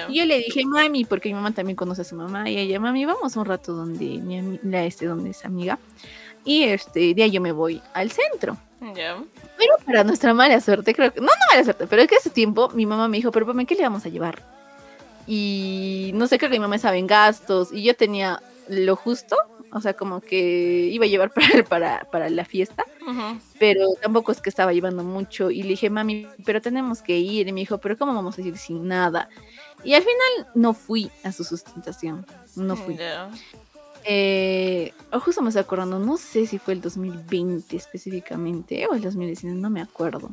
[0.09, 2.78] Y yo le dije, mami, porque mi mamá también conoce a su mamá, y ella,
[2.78, 5.78] mami, vamos un rato donde mi la este, donde es amiga.
[6.45, 8.57] Y este día yo me voy al centro.
[8.80, 12.30] Pero para nuestra mala suerte, creo que, no, no mala suerte, pero es que ese
[12.30, 14.43] tiempo mi mamá me dijo, pero ¿para ¿qué le vamos a llevar?
[15.26, 19.36] Y no sé, creo que mi mamá estaba en gastos y yo tenía lo justo,
[19.73, 22.85] o sea, como que iba a llevar para, para, para la fiesta,
[23.59, 25.51] pero tampoco es que estaba llevando mucho.
[25.51, 27.49] Y le dije, mami, pero tenemos que ir.
[27.49, 29.29] Y me dijo, pero ¿cómo vamos a ir sin nada?
[29.85, 32.97] Y al final no fui a su sustentación, no fui.
[34.05, 39.59] Eh, justo me estoy acordando, no sé si fue el 2020 específicamente o el 2019,
[39.59, 40.31] no me acuerdo.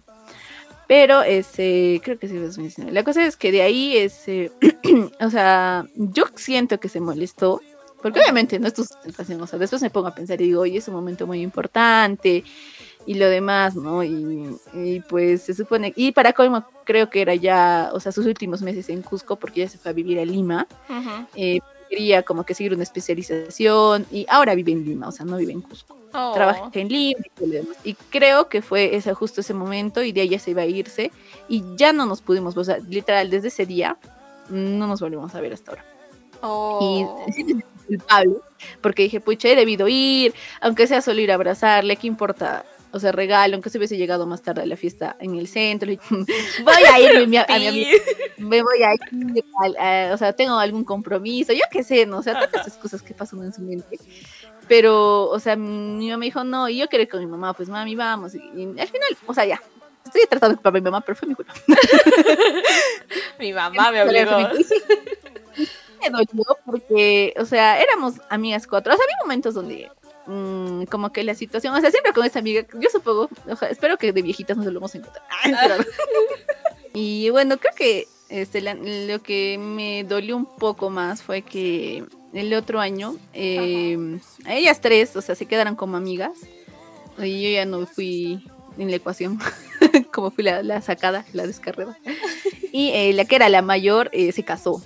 [0.88, 2.92] Pero ese, creo que sí fue el 2019.
[2.92, 4.52] La cosa es que de ahí, ese,
[5.22, 7.62] o sea, yo siento que se molestó,
[8.02, 10.62] porque obviamente no es tu sustentación, o sea, después me pongo a pensar y digo,
[10.62, 12.44] oye, es un momento muy importante
[13.06, 14.04] y lo demás, ¿no?
[14.04, 18.62] Y, pues se supone, y para colmo creo que era ya, o sea, sus últimos
[18.62, 20.68] meses en Cusco, porque ya se fue a vivir a Lima
[21.90, 25.52] quería como que seguir una especialización y ahora vive en Lima, o sea, no vive
[25.52, 25.98] en Cusco.
[26.14, 26.32] Oh.
[26.34, 27.20] Trabaja en Lima
[27.84, 30.66] y, creo que fue ese, justo ese momento y de ahí ya se iba a
[30.66, 31.12] irse
[31.48, 33.98] y ya no nos pudimos, o sea, literal, desde ese día
[34.50, 35.86] no nos volvimos a ver hasta ahora.
[36.42, 37.26] Oh.
[37.28, 37.56] Y
[37.90, 38.36] culpable,
[38.82, 42.66] porque dije, pucha, he debido ir, aunque sea solo ir a abrazarle, ¿qué importa?
[42.92, 45.92] o sea, regalo, aunque se hubiese llegado más tarde a la fiesta en el centro.
[46.10, 47.46] voy a ir a mi, amiga,
[48.38, 52.20] me voy a ir, o sea, tengo algún compromiso, yo qué sé, ¿no?
[52.20, 54.00] O sea, todas esas cosas que pasan en su mente.
[54.68, 57.54] Pero, o sea, mi mamá me dijo, no, y yo quería ir con mi mamá,
[57.54, 58.34] pues mami, vamos.
[58.36, 59.62] Y, al final, o sea, ya,
[60.06, 61.54] estoy tratando de culpar a mi mamá, pero fue mi culpa.
[63.40, 64.38] mi mamá me obligó.
[66.02, 68.94] Me dolió porque, o sea, éramos amigas cuatro.
[68.94, 69.90] O sea, había momentos donde
[70.32, 73.30] Mm, como que la situación, o sea, siempre con esta amiga, yo supongo,
[73.68, 75.24] espero que de viejitas nos lo vamos a encontrar.
[76.94, 82.54] y bueno, creo que este, lo que me dolió un poco más fue que el
[82.54, 86.34] otro año, eh, ellas tres, o sea, se quedaron como amigas.
[87.18, 88.48] Y yo ya no fui
[88.78, 89.40] en la ecuación,
[90.14, 91.98] como fui la, sacada, la descarrera.
[92.72, 94.80] Y eh, la que era la mayor eh, se casó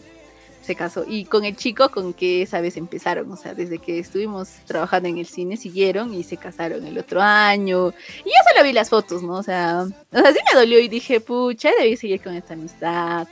[0.64, 1.06] se casó.
[1.08, 5.10] Y con el chico con que esa vez empezaron, o sea, desde que estuvimos trabajando
[5.10, 7.94] en el cine, siguieron y se casaron el otro año.
[8.26, 9.34] Y yo solo vi las fotos, ¿no?
[9.34, 13.28] O sea, o sea sí me dolió y dije, pucha, debí seguir con esta amistad.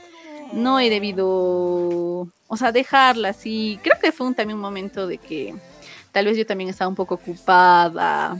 [0.52, 3.80] No he debido, o sea, dejarla así.
[3.82, 5.54] Creo que fue un, también un momento de que
[6.12, 8.38] tal vez yo también estaba un poco ocupada.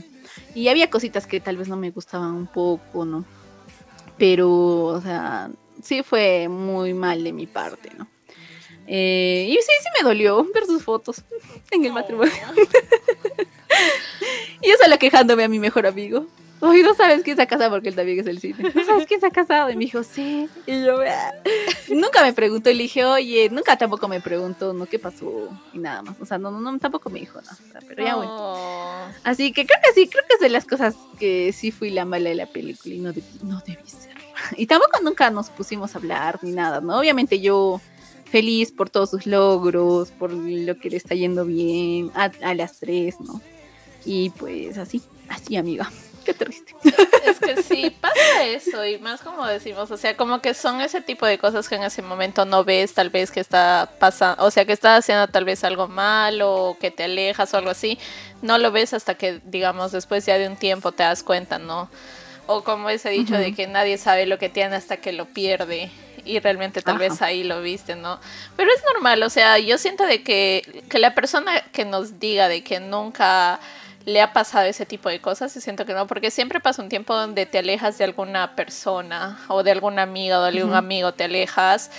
[0.53, 3.25] Y había cositas que tal vez no me gustaban un poco, ¿no?
[4.19, 5.49] Pero, o sea,
[5.81, 8.07] sí fue muy mal de mi parte, ¿no?
[8.87, 11.23] Eh, y sí, sí me dolió ver sus fotos
[11.71, 12.33] en el matrimonio.
[14.61, 16.25] y yo solo quejándome a mi mejor amigo.
[16.59, 18.71] Oye, no sabes quién se ha casado porque él también es el cine.
[18.73, 19.69] No sabes quién se ha casado.
[19.69, 20.47] Y me dijo, sí.
[20.65, 21.33] Y yo, vea.
[21.89, 22.69] nunca me preguntó.
[22.69, 24.85] Y le dije, oye, nunca tampoco me preguntó, ¿no?
[24.85, 25.49] ¿Qué pasó?
[25.73, 26.15] Y nada más.
[26.21, 27.57] O sea, no, no, tampoco me dijo nada.
[27.85, 28.31] pero ya, bueno.
[28.33, 29.07] Oh.
[29.25, 32.05] Así que creo que sí, creo que es de las cosas que sí fui la
[32.05, 33.11] mala de la película y no,
[33.41, 34.15] no debí ser.
[34.55, 36.97] Y tampoco nunca nos pusimos a hablar ni nada, ¿no?
[36.97, 37.81] Obviamente yo
[38.33, 43.19] feliz por todos sus logros, por lo que le está yendo bien a, las tres,
[43.19, 43.39] ¿no?
[44.05, 45.91] Y pues así, así amiga.
[46.25, 46.73] Qué triste.
[47.27, 51.01] Es que sí, pasa eso, y más como decimos, o sea, como que son ese
[51.01, 54.49] tipo de cosas que en ese momento no ves, tal vez que está pasando, o
[54.49, 57.99] sea, que estás haciendo tal vez algo malo, o que te alejas o algo así,
[58.41, 61.87] no lo ves hasta que, digamos, después ya de un tiempo te das cuenta, ¿no?
[62.47, 65.91] O como ese dicho de que nadie sabe lo que tiene hasta que lo pierde
[66.25, 68.19] y realmente tal vez ahí lo viste, ¿no?
[68.55, 72.47] Pero es normal, o sea, yo siento de que, que la persona que nos diga
[72.47, 73.59] de que nunca
[74.05, 76.89] le ha pasado ese tipo de cosas, y siento que no, porque siempre pasa un
[76.89, 81.13] tiempo donde te alejas de alguna persona o de alguna amiga o de algún amigo,
[81.13, 81.89] te alejas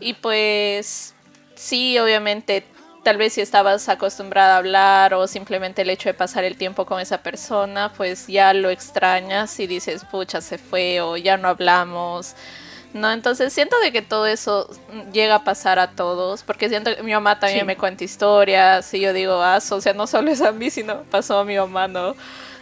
[0.00, 1.14] y pues
[1.54, 2.64] sí, obviamente
[3.02, 6.86] tal vez si estabas acostumbrada a hablar o simplemente el hecho de pasar el tiempo
[6.86, 11.48] con esa persona, pues ya lo extrañas y dices, pucha, se fue o ya no
[11.48, 12.34] hablamos
[12.94, 14.68] No, entonces siento de que todo eso
[15.12, 19.00] llega a pasar a todos, porque siento que mi mamá también me cuenta historias y
[19.00, 21.88] yo digo, ah, o sea, no solo es a mí, sino pasó a mi mamá,
[21.88, 22.14] ¿no?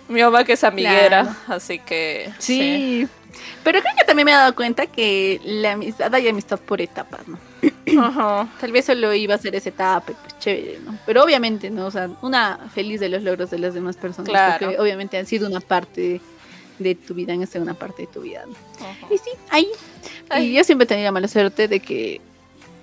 [0.09, 2.33] Mi mamá que es amiguera, así que...
[2.39, 3.09] Sí.
[3.63, 7.21] Pero creo que también me he dado cuenta que la amistad hay amistad por etapas,
[7.29, 7.39] ¿no?
[8.01, 8.49] Ajá.
[8.61, 10.99] Tal vez solo iba a ser esa etapa, pues chévere, ¿no?
[11.07, 11.87] Pero obviamente, ¿no?
[11.87, 14.67] O sea, una feliz de los logros de las demás personas, claro.
[14.67, 16.21] porque obviamente han sido una parte
[16.81, 18.45] de tu vida, en esta una parte de tu vida.
[18.47, 19.15] ¿no?
[19.15, 19.69] Y sí, ahí.
[20.39, 22.21] Y yo siempre tenía la mala suerte de que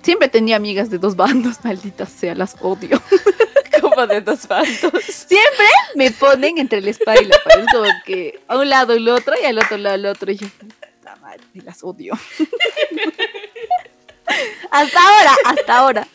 [0.02, 3.00] siempre tenía amigas de dos bandos, malditas sea, las odio.
[3.80, 5.04] como de dos bandos.
[5.04, 9.08] Siempre me ponen entre el espada y la pared, como que a un lado el
[9.08, 10.32] otro y al otro lado el otro.
[10.32, 12.14] Y yo, puta madre, las odio.
[14.70, 16.08] hasta ahora, hasta ahora.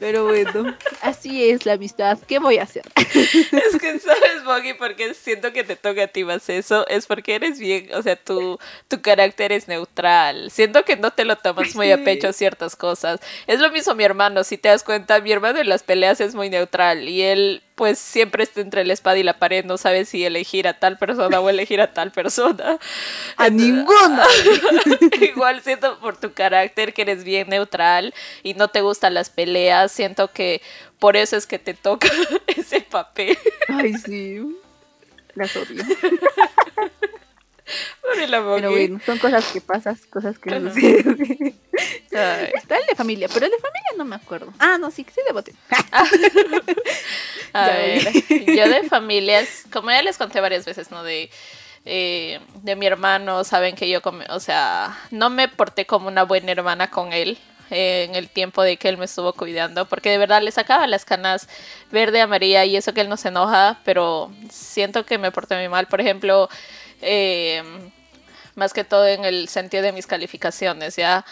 [0.00, 2.18] Pero bueno, así es la amistad.
[2.26, 2.82] ¿Qué voy a hacer?
[3.04, 6.86] Es que sabes, Boggy, porque siento que te toca a ti más eso.
[6.88, 10.50] Es porque eres bien, o sea, tu, tu carácter es neutral.
[10.50, 13.20] Siento que no te lo tomas muy a pecho ciertas cosas.
[13.46, 16.34] Es lo mismo mi hermano, si te das cuenta, mi hermano en las peleas es
[16.34, 20.04] muy neutral y él pues siempre está entre la espada y la pared, no sabe
[20.04, 22.76] si elegir a tal persona o elegir a tal persona.
[23.36, 24.24] A ninguna.
[25.20, 28.12] Igual siento por tu carácter que eres bien neutral
[28.42, 30.60] y no te gustan las peleas, siento que
[30.98, 32.08] por eso es que te toca
[32.48, 33.38] ese papel.
[33.68, 34.40] Ay, sí.
[35.36, 35.84] Las odio.
[38.14, 38.42] Pero
[38.72, 40.70] bueno, son cosas que pasan, cosas que no
[42.10, 44.52] Está el de familia, pero el de familia no me acuerdo.
[44.58, 45.54] Ah, no, sí, sí de bote.
[47.52, 51.02] A ver, yo de familias, como ya les conté varias veces, ¿no?
[51.02, 51.30] De,
[51.84, 54.00] eh, de mi hermano, saben que yo,
[54.30, 57.38] o sea, no me porté como una buena hermana con él.
[57.70, 60.86] Eh, en el tiempo de que él me estuvo cuidando, porque de verdad le sacaba
[60.86, 61.48] las canas
[61.92, 65.68] verde, amarilla y eso que él no se enoja, pero siento que me porté muy
[65.68, 65.86] mal.
[65.86, 66.48] Por ejemplo,
[67.00, 67.62] eh,
[68.54, 71.24] más que todo en el sentido de mis calificaciones, ¿ya?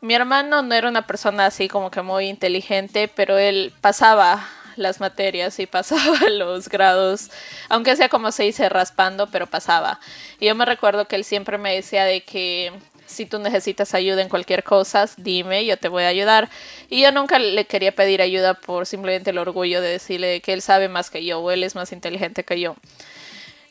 [0.00, 4.98] Mi hermano no era una persona así como que muy inteligente, pero él pasaba las
[5.00, 7.30] materias y pasaba los grados,
[7.68, 10.00] aunque sea como se dice raspando, pero pasaba.
[10.38, 12.72] Y yo me recuerdo que él siempre me decía de que
[13.06, 16.48] si tú necesitas ayuda en cualquier cosa, dime, yo te voy a ayudar.
[16.88, 20.62] Y yo nunca le quería pedir ayuda por simplemente el orgullo de decirle que él
[20.62, 22.76] sabe más que yo o él es más inteligente que yo.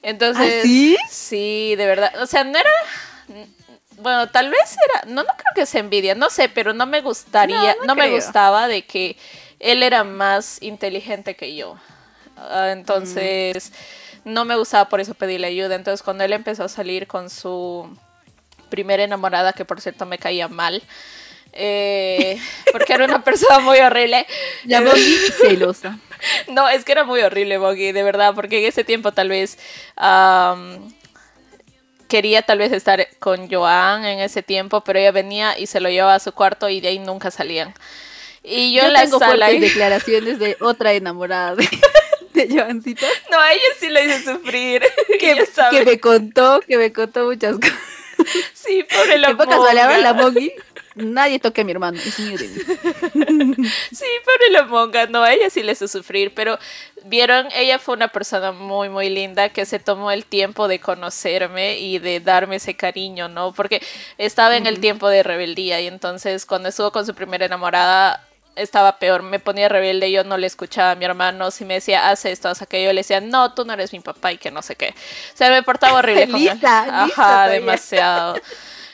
[0.02, 0.98] Entonces, ¿Ah, sí?
[1.10, 2.12] Sí, de verdad.
[2.22, 2.70] O sea, no era.
[3.98, 5.12] Bueno, tal vez era.
[5.14, 7.76] No, no creo que se envidia, no sé, pero no me gustaría.
[7.86, 9.18] No, me gustaba de que
[9.60, 11.78] él era más inteligente que yo.
[12.38, 13.74] Ah, entonces,
[14.24, 15.76] no me gustaba por eso pedirle ayuda.
[15.76, 17.90] Entonces, cuando él empezó a salir con su
[18.70, 20.82] primera enamorada, que por cierto me caía mal.
[21.54, 22.40] Eh,
[22.72, 24.26] porque era una persona muy horrible.
[24.66, 25.98] La Boggy celosa.
[26.50, 29.58] No, es que era muy horrible Boggy, de verdad, porque en ese tiempo tal vez
[32.10, 35.90] quería tal vez estar con Joan en ese tiempo, pero ella venía y se lo
[35.90, 37.74] llevaba a su cuarto y de ahí nunca salían.
[38.44, 41.70] Y yo, la tengo fuertes declaraciones de otra enamorada de,
[42.34, 43.06] de Joancita.
[43.32, 44.82] No, a ella sí le hizo sufrir.
[45.20, 47.78] que, que me contó, que me contó muchas cosas.
[48.54, 49.98] Sí, pobre la monga.
[49.98, 50.52] la Mogi,
[51.00, 53.66] nadie toque a mi hermano, es mío de mí.
[53.92, 56.58] Sí, pobre la monga, no, a ella sí le hizo sufrir, pero
[57.06, 61.80] vieron, ella fue una persona muy, muy linda que se tomó el tiempo de conocerme
[61.80, 63.54] y de darme ese cariño, ¿no?
[63.54, 63.82] Porque
[64.18, 68.26] estaba en el tiempo de rebeldía y entonces cuando estuvo con su primera enamorada,
[68.56, 72.10] estaba peor, me ponía rebelde, yo no le escuchaba a mi hermano, si me decía,
[72.10, 74.62] haz esto, haz aquello, le decía, no, tú no eres mi papá y que no
[74.62, 74.90] sé qué.
[74.90, 76.60] O sea, me portaba horrible con él.
[76.64, 78.36] Ajá, demasiado.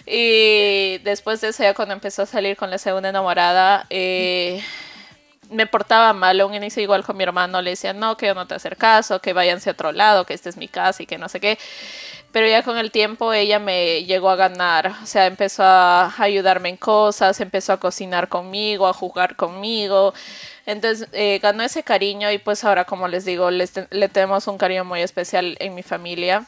[0.06, 4.64] Y después de eso, ya cuando empezó a salir con la segunda enamorada, eh,
[5.50, 8.48] me portaba mal, un inicio igual con mi hermano, le decía, no, que yo no
[8.48, 11.18] te hacer caso, que váyanse a otro lado, que esta es mi casa y que
[11.18, 11.58] no sé qué
[12.36, 16.68] pero ya con el tiempo ella me llegó a ganar, o sea, empezó a ayudarme
[16.68, 20.14] en cosas, empezó a cocinar conmigo, a jugar conmigo,
[20.66, 24.84] entonces eh, ganó ese cariño y pues ahora como les digo, le tenemos un cariño
[24.84, 26.46] muy especial en mi familia.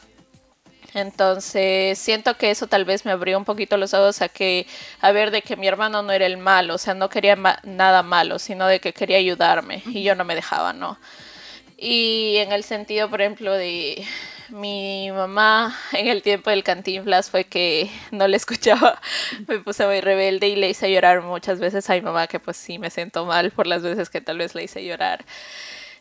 [0.98, 4.66] Entonces siento que eso tal vez me abrió un poquito los ojos a que
[5.00, 8.02] a ver de que mi hermano no era el malo, o sea, no quería nada
[8.02, 10.98] malo, sino de que quería ayudarme y yo no me dejaba, ¿no?
[11.76, 14.04] Y en el sentido, por ejemplo, de
[14.48, 19.00] mi mamá en el tiempo del cantinflas fue que no le escuchaba,
[19.46, 22.56] me puse muy rebelde y le hice llorar muchas veces a mi mamá, que pues
[22.56, 25.24] sí me siento mal por las veces que tal vez le hice llorar.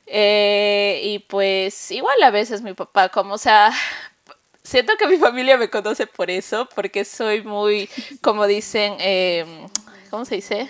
[0.08, 3.72] Eh, y pues igual a veces mi papá, como o sea,
[4.68, 7.90] siento que mi familia me conoce por eso, porque soy muy,
[8.22, 9.46] como dicen, eh,
[10.10, 10.70] ¿cómo se dice?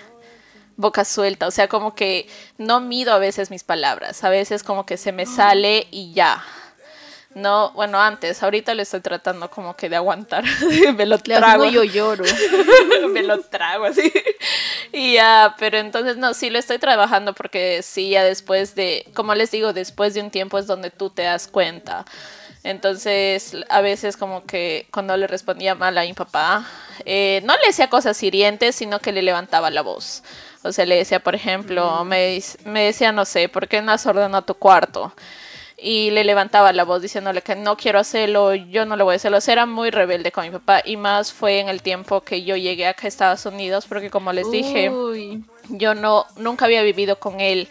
[0.77, 2.27] boca suelta, o sea, como que
[2.59, 6.43] no mido a veces mis palabras, a veces como que se me sale y ya,
[7.33, 10.43] No, bueno, antes, ahorita le estoy tratando como que de aguantar.
[10.95, 11.65] me lo trago.
[11.65, 12.23] yo lloro.
[13.09, 14.11] me lo trago así.
[14.91, 19.35] Y ya, pero entonces no, sí lo estoy trabajando porque sí, ya después de, como
[19.35, 22.05] les digo, después de un tiempo es donde tú te das cuenta.
[22.67, 26.65] Entonces, a veces como que cuando le respondía mal a mi papá,
[27.05, 30.21] eh, no le decía cosas hirientes, sino que le levantaba la voz.
[30.63, 32.07] O sea, le decía, por ejemplo, mm.
[32.09, 35.13] me, me decía, no sé, ¿por qué no has ordenado tu cuarto?
[35.79, 39.15] y le levantaba la voz diciéndole que no quiero hacerlo, yo no lo voy a
[39.17, 39.37] hacerlo.
[39.45, 42.87] era muy rebelde con mi papá y más fue en el tiempo que yo llegué
[42.87, 44.91] acá a Estados Unidos porque como les dije,
[45.69, 47.69] yo no nunca había vivido con él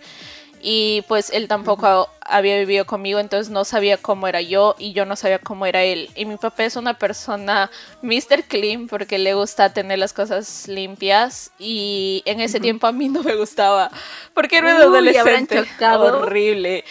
[0.62, 5.06] y pues él tampoco había vivido conmigo, entonces no sabía cómo era yo y yo
[5.06, 6.10] no sabía cómo era él.
[6.16, 7.70] Y mi papá es una persona
[8.02, 8.44] Mr.
[8.48, 13.22] Clean porque le gusta tener las cosas limpias y en ese tiempo a mí no
[13.22, 13.90] me gustaba
[14.34, 16.84] porque era un adolescente horrible.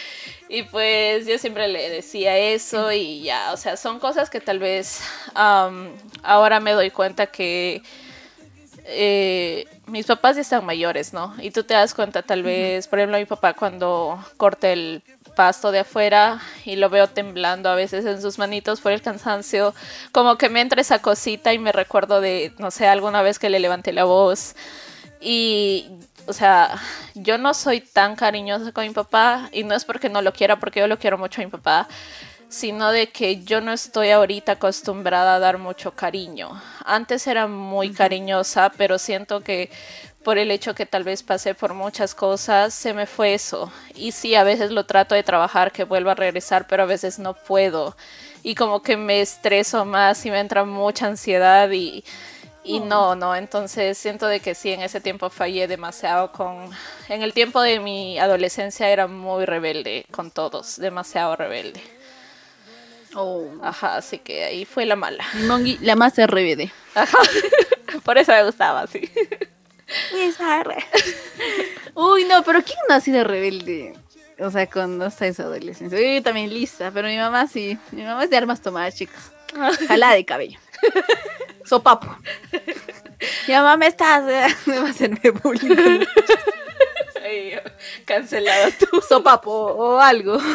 [0.47, 4.59] Y pues yo siempre le decía eso y ya, o sea, son cosas que tal
[4.59, 5.01] vez
[5.33, 7.81] ahora me doy cuenta que
[8.87, 11.33] eh, mis papás ya están mayores, ¿no?
[11.41, 15.03] Y tú te das cuenta tal vez, por ejemplo, mi papá cuando corte el
[15.35, 19.73] pasto de afuera y lo veo temblando a veces en sus manitos por el cansancio,
[20.11, 23.49] como que me entra esa cosita y me recuerdo de, no sé, alguna vez que
[23.49, 24.55] le levanté la voz
[25.19, 25.89] y
[26.27, 26.79] o sea,
[27.13, 30.59] yo no soy tan cariñosa con mi papá y no es porque no lo quiera,
[30.59, 31.87] porque yo lo quiero mucho a mi papá,
[32.49, 36.61] sino de que yo no estoy ahorita acostumbrada a dar mucho cariño.
[36.85, 39.69] Antes era muy cariñosa, pero siento que
[40.23, 43.71] por el hecho que tal vez pasé por muchas cosas, se me fue eso.
[43.93, 47.19] Y sí, a veces lo trato de trabajar, que vuelva a regresar, pero a veces
[47.19, 47.95] no puedo.
[48.41, 52.03] Y como que me estreso más y me entra mucha ansiedad y
[52.67, 56.71] y no, no, entonces siento de que sí, en ese tiempo fallé demasiado con...
[57.07, 61.94] En el tiempo de mi adolescencia era muy rebelde con todos, demasiado rebelde.
[63.15, 63.49] Oh.
[63.61, 65.25] Ajá, así que ahí fue la mala.
[65.47, 66.71] Mongi, la más rebelde.
[66.93, 67.17] Ajá,
[68.03, 69.09] por eso me gustaba, sí.
[71.93, 73.93] Uy, no, pero ¿quién no ha sido rebelde?
[74.39, 75.99] O sea, cuando está en su adolescencia.
[75.99, 77.77] Yo también lista, pero mi mamá sí.
[77.91, 79.31] Mi mamá es de armas tomadas, chicas.
[79.87, 80.59] Jala de cabello.
[81.63, 82.15] Sopapo.
[83.47, 84.23] Ya mamá estás,
[84.65, 86.05] me va a hacerme bullying.
[88.15, 89.01] cancelado tú.
[89.09, 90.37] Sopapo o algo.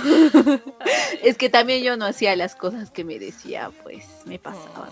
[1.23, 4.89] Es que también yo no hacía las cosas que me decía, pues me pasaba.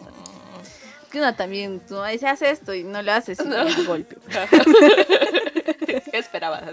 [1.03, 3.65] Es que uno también, tú me dices, haz esto y no lo haces y no.
[3.85, 4.17] golpe.
[5.87, 6.65] ¿Qué esperabas?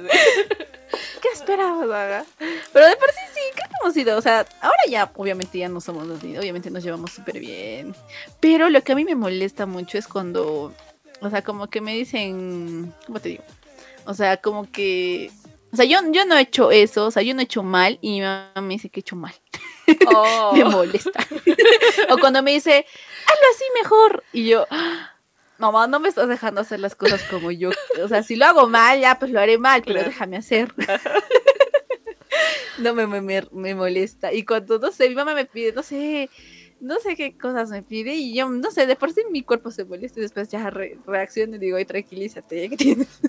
[1.21, 2.25] ¿Qué esperabas,
[2.73, 5.69] Pero de por sí sí, creo que hemos ido, o sea, ahora ya obviamente ya
[5.69, 7.95] no somos los niños, obviamente nos llevamos súper bien.
[8.41, 10.73] Pero lo que a mí me molesta mucho es cuando,
[11.21, 13.43] o sea, como que me dicen, ¿cómo te digo?
[14.05, 15.31] O sea, como que
[15.76, 17.97] o sea, yo, yo no he hecho eso, o sea, yo no he hecho mal
[17.99, 19.34] y mi mamá me dice que he hecho mal.
[20.07, 20.53] Oh.
[20.55, 21.28] me molesta.
[22.09, 22.86] o cuando me dice,
[23.26, 24.23] hazlo así mejor.
[24.32, 24.65] Y yo,
[25.57, 27.71] mamá, no me estás dejando hacer las cosas como yo.
[28.01, 30.73] O sea, si lo hago mal, ya pues lo haré mal, pero déjame hacer.
[32.80, 34.32] no me, me, me, molesta.
[34.32, 36.30] Y cuando, no sé, mi mamá me pide, no sé,
[36.80, 39.71] no sé qué cosas me pide y yo, no sé, de por sí mi cuerpo
[39.71, 43.19] se molesta y después ya re reacciono y digo, ay, tranquilízate, ¿qué tienes?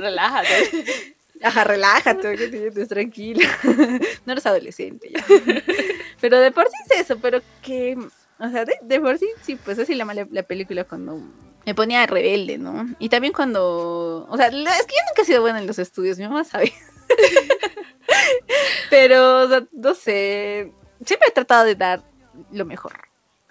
[0.00, 1.16] relájate.
[1.42, 2.88] Ajá, relájate, ¿qué tienes?
[2.88, 3.46] Tranquila.
[4.26, 5.24] no eres adolescente ya.
[6.20, 7.96] pero de por sí es eso, pero que,
[8.38, 11.20] o sea, de, por sí, sí, pues así la, la película cuando
[11.64, 12.86] me ponía rebelde, ¿no?
[12.98, 16.18] Y también cuando, o sea, es que yo nunca he sido buena en los estudios,
[16.18, 16.72] mi mamá sabe.
[18.90, 20.72] Pero, o sea, no sé,
[21.04, 22.02] siempre he tratado de dar
[22.50, 22.92] lo mejor.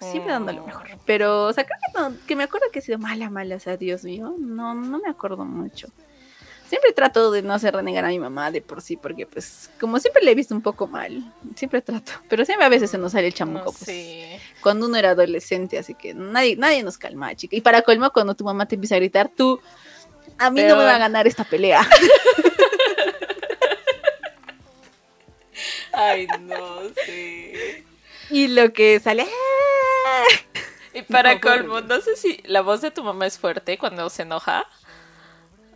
[0.00, 0.88] Siempre dando lo mejor.
[1.06, 3.60] Pero, o sea, creo que, no, que me acuerdo que he sido mala, mala, o
[3.60, 5.88] sea, Dios mío, no, no me acuerdo mucho.
[6.72, 9.98] Siempre trato de no hacer renegar a mi mamá de por sí, porque pues como
[9.98, 11.22] siempre le he visto un poco mal,
[11.54, 15.10] siempre trato, pero siempre a veces se nos sale el chamuco, pues, cuando uno era
[15.10, 17.54] adolescente, así que nadie, nadie nos calma, chica.
[17.54, 19.60] Y para colmo, cuando tu mamá te empieza a gritar, tú,
[20.38, 21.86] a mí no me va a ganar esta pelea.
[25.92, 27.52] Ay, no, sí.
[28.30, 29.26] Y lo que sale...
[30.94, 34.22] Y para colmo, no sé si la voz de tu mamá es fuerte cuando se
[34.22, 34.66] enoja.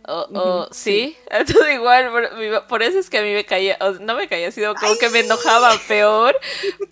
[0.09, 1.17] O, sí,
[1.53, 2.09] todo igual,
[2.69, 5.19] por, eso es que a mí me caía, no me caía, sino como que me
[5.19, 6.39] enojaba peor,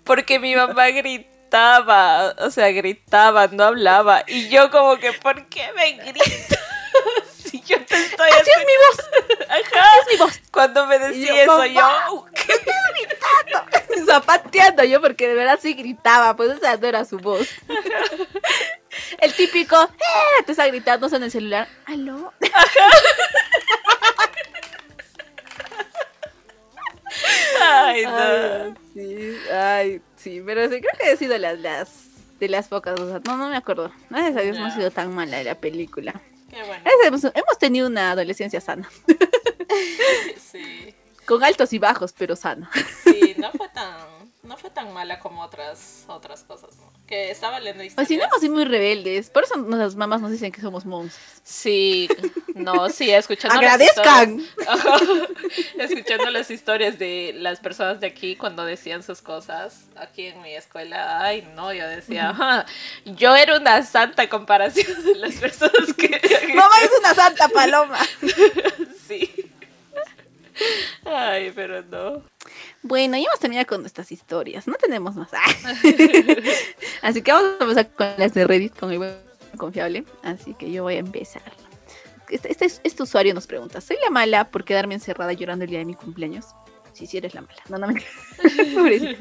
[0.04, 5.72] porque mi mamá gritaba, o sea, gritaba, no hablaba, y yo como que, ¿por qué
[5.74, 6.60] me grita?
[7.46, 9.38] si yo te estoy Así es mi voz.
[9.48, 9.86] Ajá.
[10.00, 10.40] es mi voz.
[10.50, 14.06] Cuando me decía eso, yo, ¿qué estás gritando?
[14.12, 17.48] Zapateando yo, porque de verdad sí gritaba, pues esa no era su voz.
[19.18, 20.42] El típico, ¡eh!
[20.44, 21.68] Te está gritando en el celular.
[21.86, 22.32] ¿Aló?
[27.60, 28.74] Ay, no.
[28.94, 32.06] sí, ay, sí, pero sí, creo que ha sido las, las
[32.38, 33.92] de las pocas, o sea, no, no me acuerdo.
[34.10, 36.20] Gracias a Dios no ha sido tan mala la película.
[36.56, 36.84] Qué bueno.
[37.04, 38.88] Hemos, hemos tenido una adolescencia sana.
[40.38, 40.94] sí.
[41.26, 42.70] Con altos y bajos, pero sana.
[43.04, 43.94] Sí, no fue tan
[44.42, 46.95] no fue tan mala como otras otras cosas, ¿no?
[47.06, 47.94] Que estaba leyendo historias.
[47.94, 49.30] Pues si no sido muy rebeldes.
[49.30, 51.40] Por eso nuestras mamás nos dicen que somos monstruos.
[51.44, 52.08] Sí,
[52.54, 53.56] no, sí, escuchando.
[53.56, 54.44] ¡Agradezcan!
[55.78, 60.52] escuchando las historias de las personas de aquí cuando decían sus cosas aquí en mi
[60.54, 61.20] escuela.
[61.22, 62.66] Ay, no, yo decía,
[63.04, 66.08] yo era una santa comparación de las personas que.
[66.54, 67.98] Mamá es una santa paloma.
[69.06, 69.45] sí.
[71.04, 72.22] Ay, pero no.
[72.82, 74.66] Bueno, ya hemos terminado con nuestras historias.
[74.66, 75.30] No tenemos más.
[77.02, 79.14] Así que vamos a empezar con las de Reddit, con el buen
[79.56, 80.04] confiable.
[80.22, 81.42] Así que yo voy a empezar.
[82.28, 85.78] Este, este, este, usuario nos pregunta: ¿Soy la mala por quedarme encerrada llorando el día
[85.80, 86.46] de mi cumpleaños?
[86.92, 87.62] Sí, sí, eres la mala.
[87.68, 88.02] No, no me.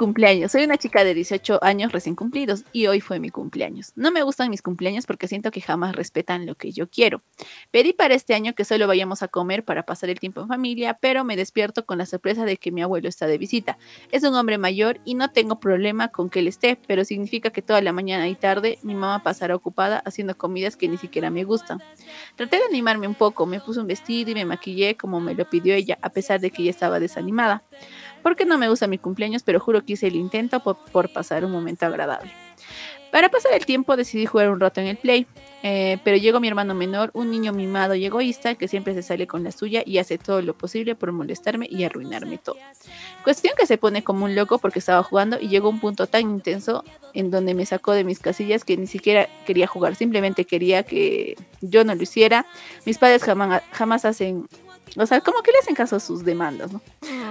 [0.00, 0.52] Cumpleaños.
[0.52, 3.92] Soy una chica de 18 años recién cumplidos y hoy fue mi cumpleaños.
[3.96, 7.20] No me gustan mis cumpleaños porque siento que jamás respetan lo que yo quiero.
[7.70, 10.94] Pedí para este año que solo vayamos a comer para pasar el tiempo en familia,
[10.94, 13.76] pero me despierto con la sorpresa de que mi abuelo está de visita.
[14.10, 17.60] Es un hombre mayor y no tengo problema con que él esté, pero significa que
[17.60, 21.44] toda la mañana y tarde mi mamá pasará ocupada haciendo comidas que ni siquiera me
[21.44, 21.82] gustan.
[22.36, 25.44] Traté de animarme un poco, me puse un vestido y me maquillé como me lo
[25.44, 27.64] pidió ella, a pesar de que ella estaba desanimada
[28.22, 31.52] porque no me gusta mi cumpleaños, pero juro que hice el intento por, pasar un
[31.52, 32.32] momento agradable.
[33.10, 35.26] Para pasar el tiempo decidí jugar un rato en el play,
[35.64, 39.26] eh, pero llegó mi hermano menor, un niño mimado y egoísta que siempre se sale
[39.26, 42.56] con la suya y hace todo lo posible por molestarme y arruinarme todo.
[43.24, 46.22] Cuestión que se pone como un loco porque estaba jugando y llegó un punto tan
[46.22, 50.84] intenso en donde me sacó de mis casillas que ni siquiera quería jugar, simplemente quería
[50.84, 52.46] que yo no lo hiciera.
[52.86, 54.46] Mis padres jamás, jamás hacen
[54.96, 56.80] o sea, como que le hacen caso a sus demandas, ¿no?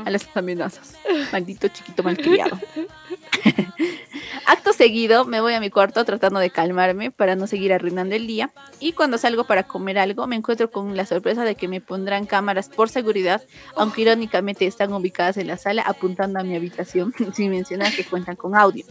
[0.05, 0.95] A las amenazas.
[1.31, 2.57] Maldito chiquito malcriado.
[4.45, 8.27] Acto seguido, me voy a mi cuarto tratando de calmarme para no seguir arruinando el
[8.27, 8.51] día.
[8.79, 12.25] Y cuando salgo para comer algo, me encuentro con la sorpresa de que me pondrán
[12.25, 13.43] cámaras por seguridad,
[13.75, 18.35] aunque irónicamente están ubicadas en la sala apuntando a mi habitación, sin mencionar que cuentan
[18.35, 18.85] con audio.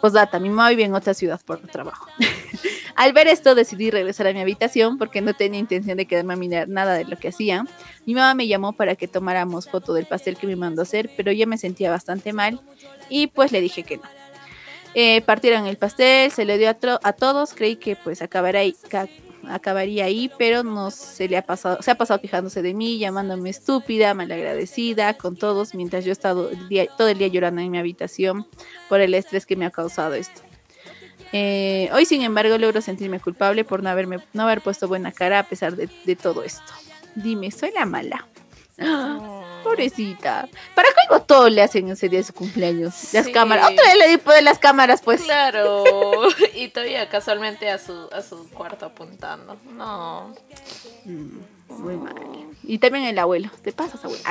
[0.00, 2.08] Pues data, mi mamá vive en otra ciudad por trabajo.
[2.94, 6.36] Al ver esto decidí regresar a mi habitación porque no tenía intención de quedarme a
[6.36, 7.64] mirar nada de lo que hacía.
[8.06, 11.30] Mi mamá me llamó para que tomáramos foto del pastel que me mandó hacer, pero
[11.30, 12.60] ya me sentía bastante mal
[13.08, 14.04] y pues le dije que no.
[14.94, 18.62] Eh, partieron el pastel, se le dio a, todos, creí que pues acabaría
[19.46, 23.50] acabaría ahí, pero no se le ha pasado, se ha pasado quejándose de mí, llamándome
[23.50, 26.50] estúpida, malagradecida con todos, mientras yo he estado
[26.96, 28.46] todo el día llorando en mi habitación
[28.88, 30.42] por el estrés que me ha causado esto.
[31.32, 35.40] Eh, hoy, sin embargo, logro sentirme culpable por no, haberme, no haber puesto buena cara
[35.40, 36.72] a pesar de, todo esto.
[37.14, 38.26] Dime, soy la mala.
[39.62, 40.48] Pobrecita.
[40.74, 43.12] ¿Para qué algo todo le hacen ese día de su cumpleaños?
[43.12, 43.70] Las cámaras.
[43.70, 45.22] Otra vez le di poder las cámaras, pues.
[45.22, 45.84] Claro.
[46.54, 49.56] y todavía casualmente a su, a su cuarto apuntando.
[49.72, 50.34] No.
[51.04, 51.38] Mm,
[51.68, 52.14] muy mal.
[52.62, 53.50] Y también el abuelo.
[53.62, 54.22] ¿Te pasas, abuelo?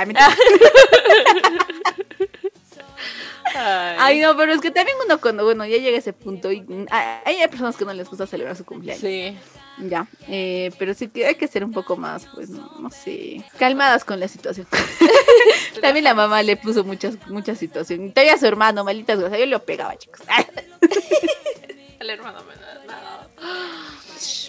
[3.56, 4.20] Ah, Ay.
[4.20, 6.86] no, pero es que también uno cuando, bueno, ya llega a ese punto y mm,
[6.92, 9.02] hay, personas que no les gusta celebrar su cumpleaños.
[9.02, 9.38] Sí.
[9.80, 14.04] Ya, eh, pero sí que hay que ser un poco más, pues, no, sé, calmadas
[14.04, 14.68] con la situación.
[15.82, 18.14] también la mamá le puso muchas, muchas situaciones.
[18.14, 20.22] Todavía su hermano, malitas cosas, yo lo pegaba, chicos.
[22.00, 23.28] El hermano me nada.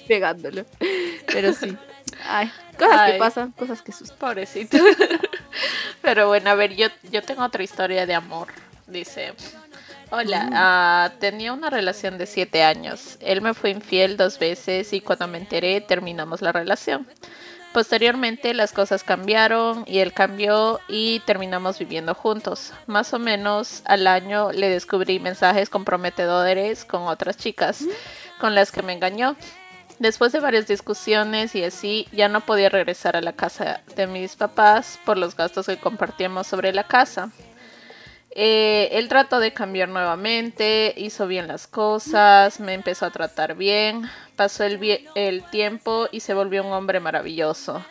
[0.07, 0.65] Pegándolo.
[1.27, 1.77] Pero sí.
[2.27, 4.79] Ay, cosas que pasan, cosas que sus Pobrecito.
[6.03, 8.49] Pero bueno, a ver, yo, yo tengo otra historia de amor.
[8.87, 9.35] Dice,
[10.11, 13.19] hola, ah, tenía una relación de siete años.
[13.21, 17.07] Él me fue infiel dos veces y cuando me enteré terminamos la relación.
[17.73, 22.73] Posteriormente las cosas cambiaron y él cambió y terminamos viviendo juntos.
[22.87, 27.85] Más o menos al año le descubrí mensajes comprometedores con otras chicas
[28.41, 29.37] con las que me engañó.
[29.99, 34.37] Después de varias discusiones y así, ya no podía regresar a la casa de mis
[34.37, 37.31] papás por los gastos que compartíamos sobre la casa.
[38.31, 44.09] Eh, él trató de cambiar nuevamente, hizo bien las cosas, me empezó a tratar bien,
[44.37, 47.85] pasó el, tiempo y se volvió un hombre maravilloso.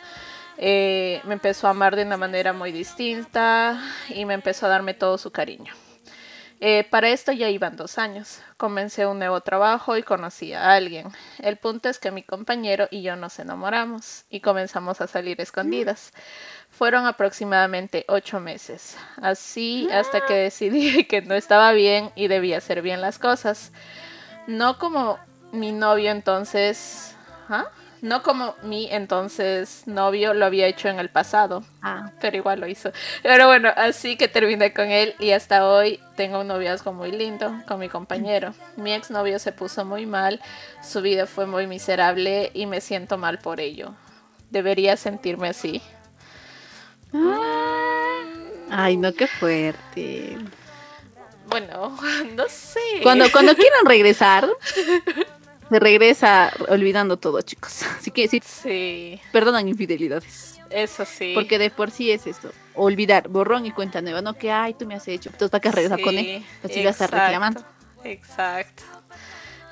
[0.56, 4.94] Eh, me empezó a amar de una manera muy distinta y me empezó a darme
[4.94, 5.72] todo su cariño.
[6.60, 8.40] Eh, para esto ya iban dos años.
[8.56, 11.08] Comencé un nuevo trabajo y conocí a alguien.
[11.38, 16.12] El punto es que mi compañero y yo nos enamoramos y comenzamos a salir escondidas.
[16.70, 22.82] Fueron aproximadamente ocho meses, así hasta que decidí que no estaba bien y debía hacer
[22.82, 23.72] bien las cosas.
[24.46, 25.18] No como
[25.52, 27.14] mi novio entonces...
[27.48, 27.68] ¿Ah?
[28.00, 31.64] No como mi entonces novio lo había hecho en el pasado.
[31.82, 32.12] Ah.
[32.20, 32.92] Pero igual lo hizo.
[33.22, 37.52] Pero bueno, así que terminé con él y hasta hoy tengo un noviazgo muy lindo
[37.66, 38.54] con mi compañero.
[38.76, 40.40] Mi exnovio se puso muy mal,
[40.82, 43.94] su vida fue muy miserable y me siento mal por ello.
[44.50, 45.82] Debería sentirme así.
[48.70, 50.38] Ay, no, qué fuerte.
[51.48, 51.96] Bueno,
[52.34, 52.80] no sé.
[53.02, 54.48] Cuando, cuando quieran regresar,
[55.70, 57.82] se regresa olvidando todo, chicos.
[57.98, 59.20] Así que sí, sí.
[59.32, 60.58] perdonan infidelidades.
[60.70, 61.32] Eso sí.
[61.34, 62.50] Porque de por sí es esto.
[62.74, 64.20] Olvidar, borrón y cuenta nueva.
[64.20, 65.30] No que, ay, tú me has hecho.
[65.30, 66.44] Entonces, ¿para qué regresar con él?
[66.84, 67.64] Vas a reclamando.
[68.04, 68.82] Exacto.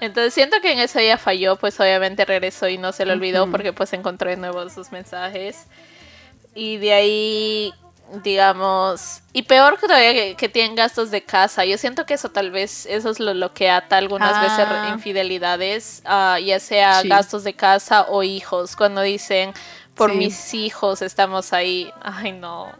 [0.00, 3.50] Entonces siento que en eso ella falló, pues obviamente regresó y no se lo olvidó
[3.50, 5.66] porque pues encontró de nuevo sus mensajes.
[6.54, 7.72] Y de ahí
[8.22, 11.64] digamos, y peor que todavía que, tienen gastos de casa.
[11.64, 14.90] Yo siento que eso tal vez, eso es lo, que ata algunas veces ah.
[14.92, 19.52] infidelidades, uh, ya sea gastos de casa o hijos, cuando dicen,
[19.94, 21.90] por mis hijos estamos ahí.
[22.02, 22.72] Ay, no.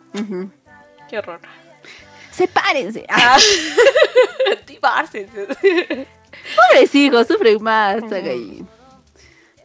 [1.09, 1.41] Qué horror.
[2.31, 3.07] Sepárense.
[3.09, 3.39] Ah.
[6.57, 8.03] Pobres hijos, sufren más.
[8.12, 8.64] ahí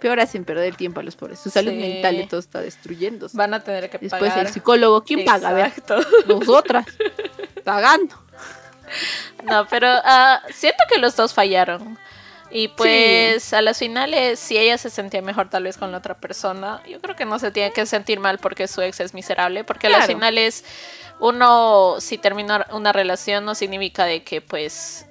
[0.02, 1.40] peor hacen perder tiempo a los pobres.
[1.40, 3.38] Su salud mental de todo está destruyéndose.
[3.38, 5.72] Van a tener que Después el psicólogo, ¿quién paga?
[6.28, 6.86] Nosotras,
[7.64, 8.16] pagando.
[9.44, 11.98] No, pero uh, siento que los dos fallaron.
[12.54, 16.18] Y pues a las finales, si ella se sentía mejor tal vez con la otra
[16.18, 19.64] persona, yo creo que no se tiene que sentir mal porque su ex es miserable,
[19.64, 20.66] porque a las finales
[21.22, 25.06] uno si termina una relación no significa de que pues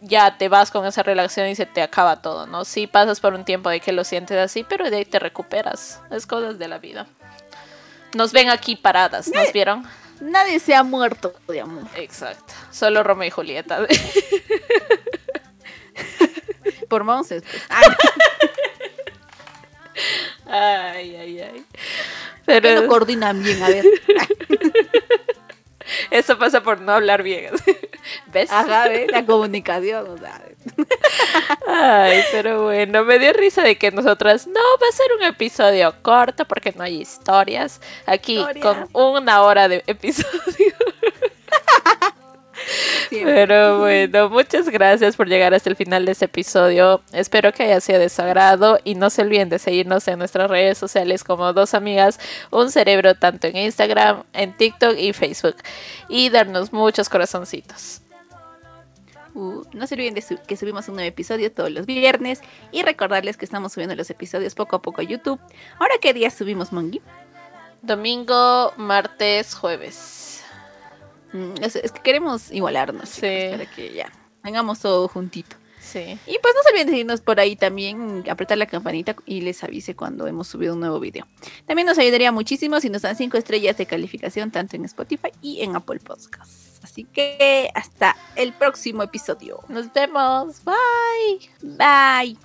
[0.00, 2.64] ya te vas con esa relación y se te acaba todo, ¿no?
[2.64, 6.00] Sí pasas por un tiempo de que lo sientes así, pero de ahí te recuperas.
[6.10, 7.06] Es cosas de la vida.
[8.14, 9.86] Nos ven aquí paradas, ¿nos vieron?
[10.20, 11.84] Nadie se ha muerto de amor.
[11.96, 12.52] Exacto.
[12.70, 13.86] Solo Romeo y Julieta.
[16.88, 17.42] por monces.
[17.42, 17.62] Pues.
[20.46, 21.64] Ay, ay, ay.
[22.44, 23.84] Pero no coordinan bien, a ver.
[26.10, 27.54] Eso pasa por no hablar bien.
[28.32, 28.50] ¿Ves?
[28.50, 30.42] Ajá, La comunicación, o sea.
[31.66, 35.94] Ay, pero bueno, me dio risa de que nosotras, no, va a ser un episodio
[36.02, 37.80] corto porque no hay historias.
[38.06, 40.30] Aquí con una hora de episodio.
[43.10, 47.02] Pero bueno, muchas gracias por llegar hasta el final de este episodio.
[47.12, 50.50] Espero que haya sido de su agrado y no se olviden de seguirnos en nuestras
[50.50, 52.18] redes sociales como dos amigas,
[52.50, 55.56] un cerebro tanto en Instagram, en TikTok y Facebook
[56.08, 58.02] y darnos muchos corazoncitos.
[59.34, 62.40] Uh, no se olviden de que subimos un nuevo episodio todos los viernes
[62.72, 65.40] y recordarles que estamos subiendo los episodios poco a poco a YouTube.
[65.78, 67.00] ¿Ahora qué día subimos, Mongi?
[67.82, 70.19] Domingo, martes, jueves.
[71.32, 74.12] Mm, es, que queremos igualarnos para que ya
[74.42, 75.56] tengamos todo juntito.
[75.80, 76.18] Sí.
[76.26, 79.64] Y pues no se olviden de seguirnos por ahí también, apretar la campanita y les
[79.64, 81.26] avise cuando hemos subido un nuevo video.
[81.66, 85.62] También nos ayudaría muchísimo si nos dan 5 estrellas de calificación tanto en Spotify y
[85.62, 86.80] en Apple Podcasts.
[86.82, 89.60] Así que hasta el próximo episodio.
[89.68, 90.62] Nos vemos.
[90.64, 91.50] Bye.
[91.62, 92.36] Bye.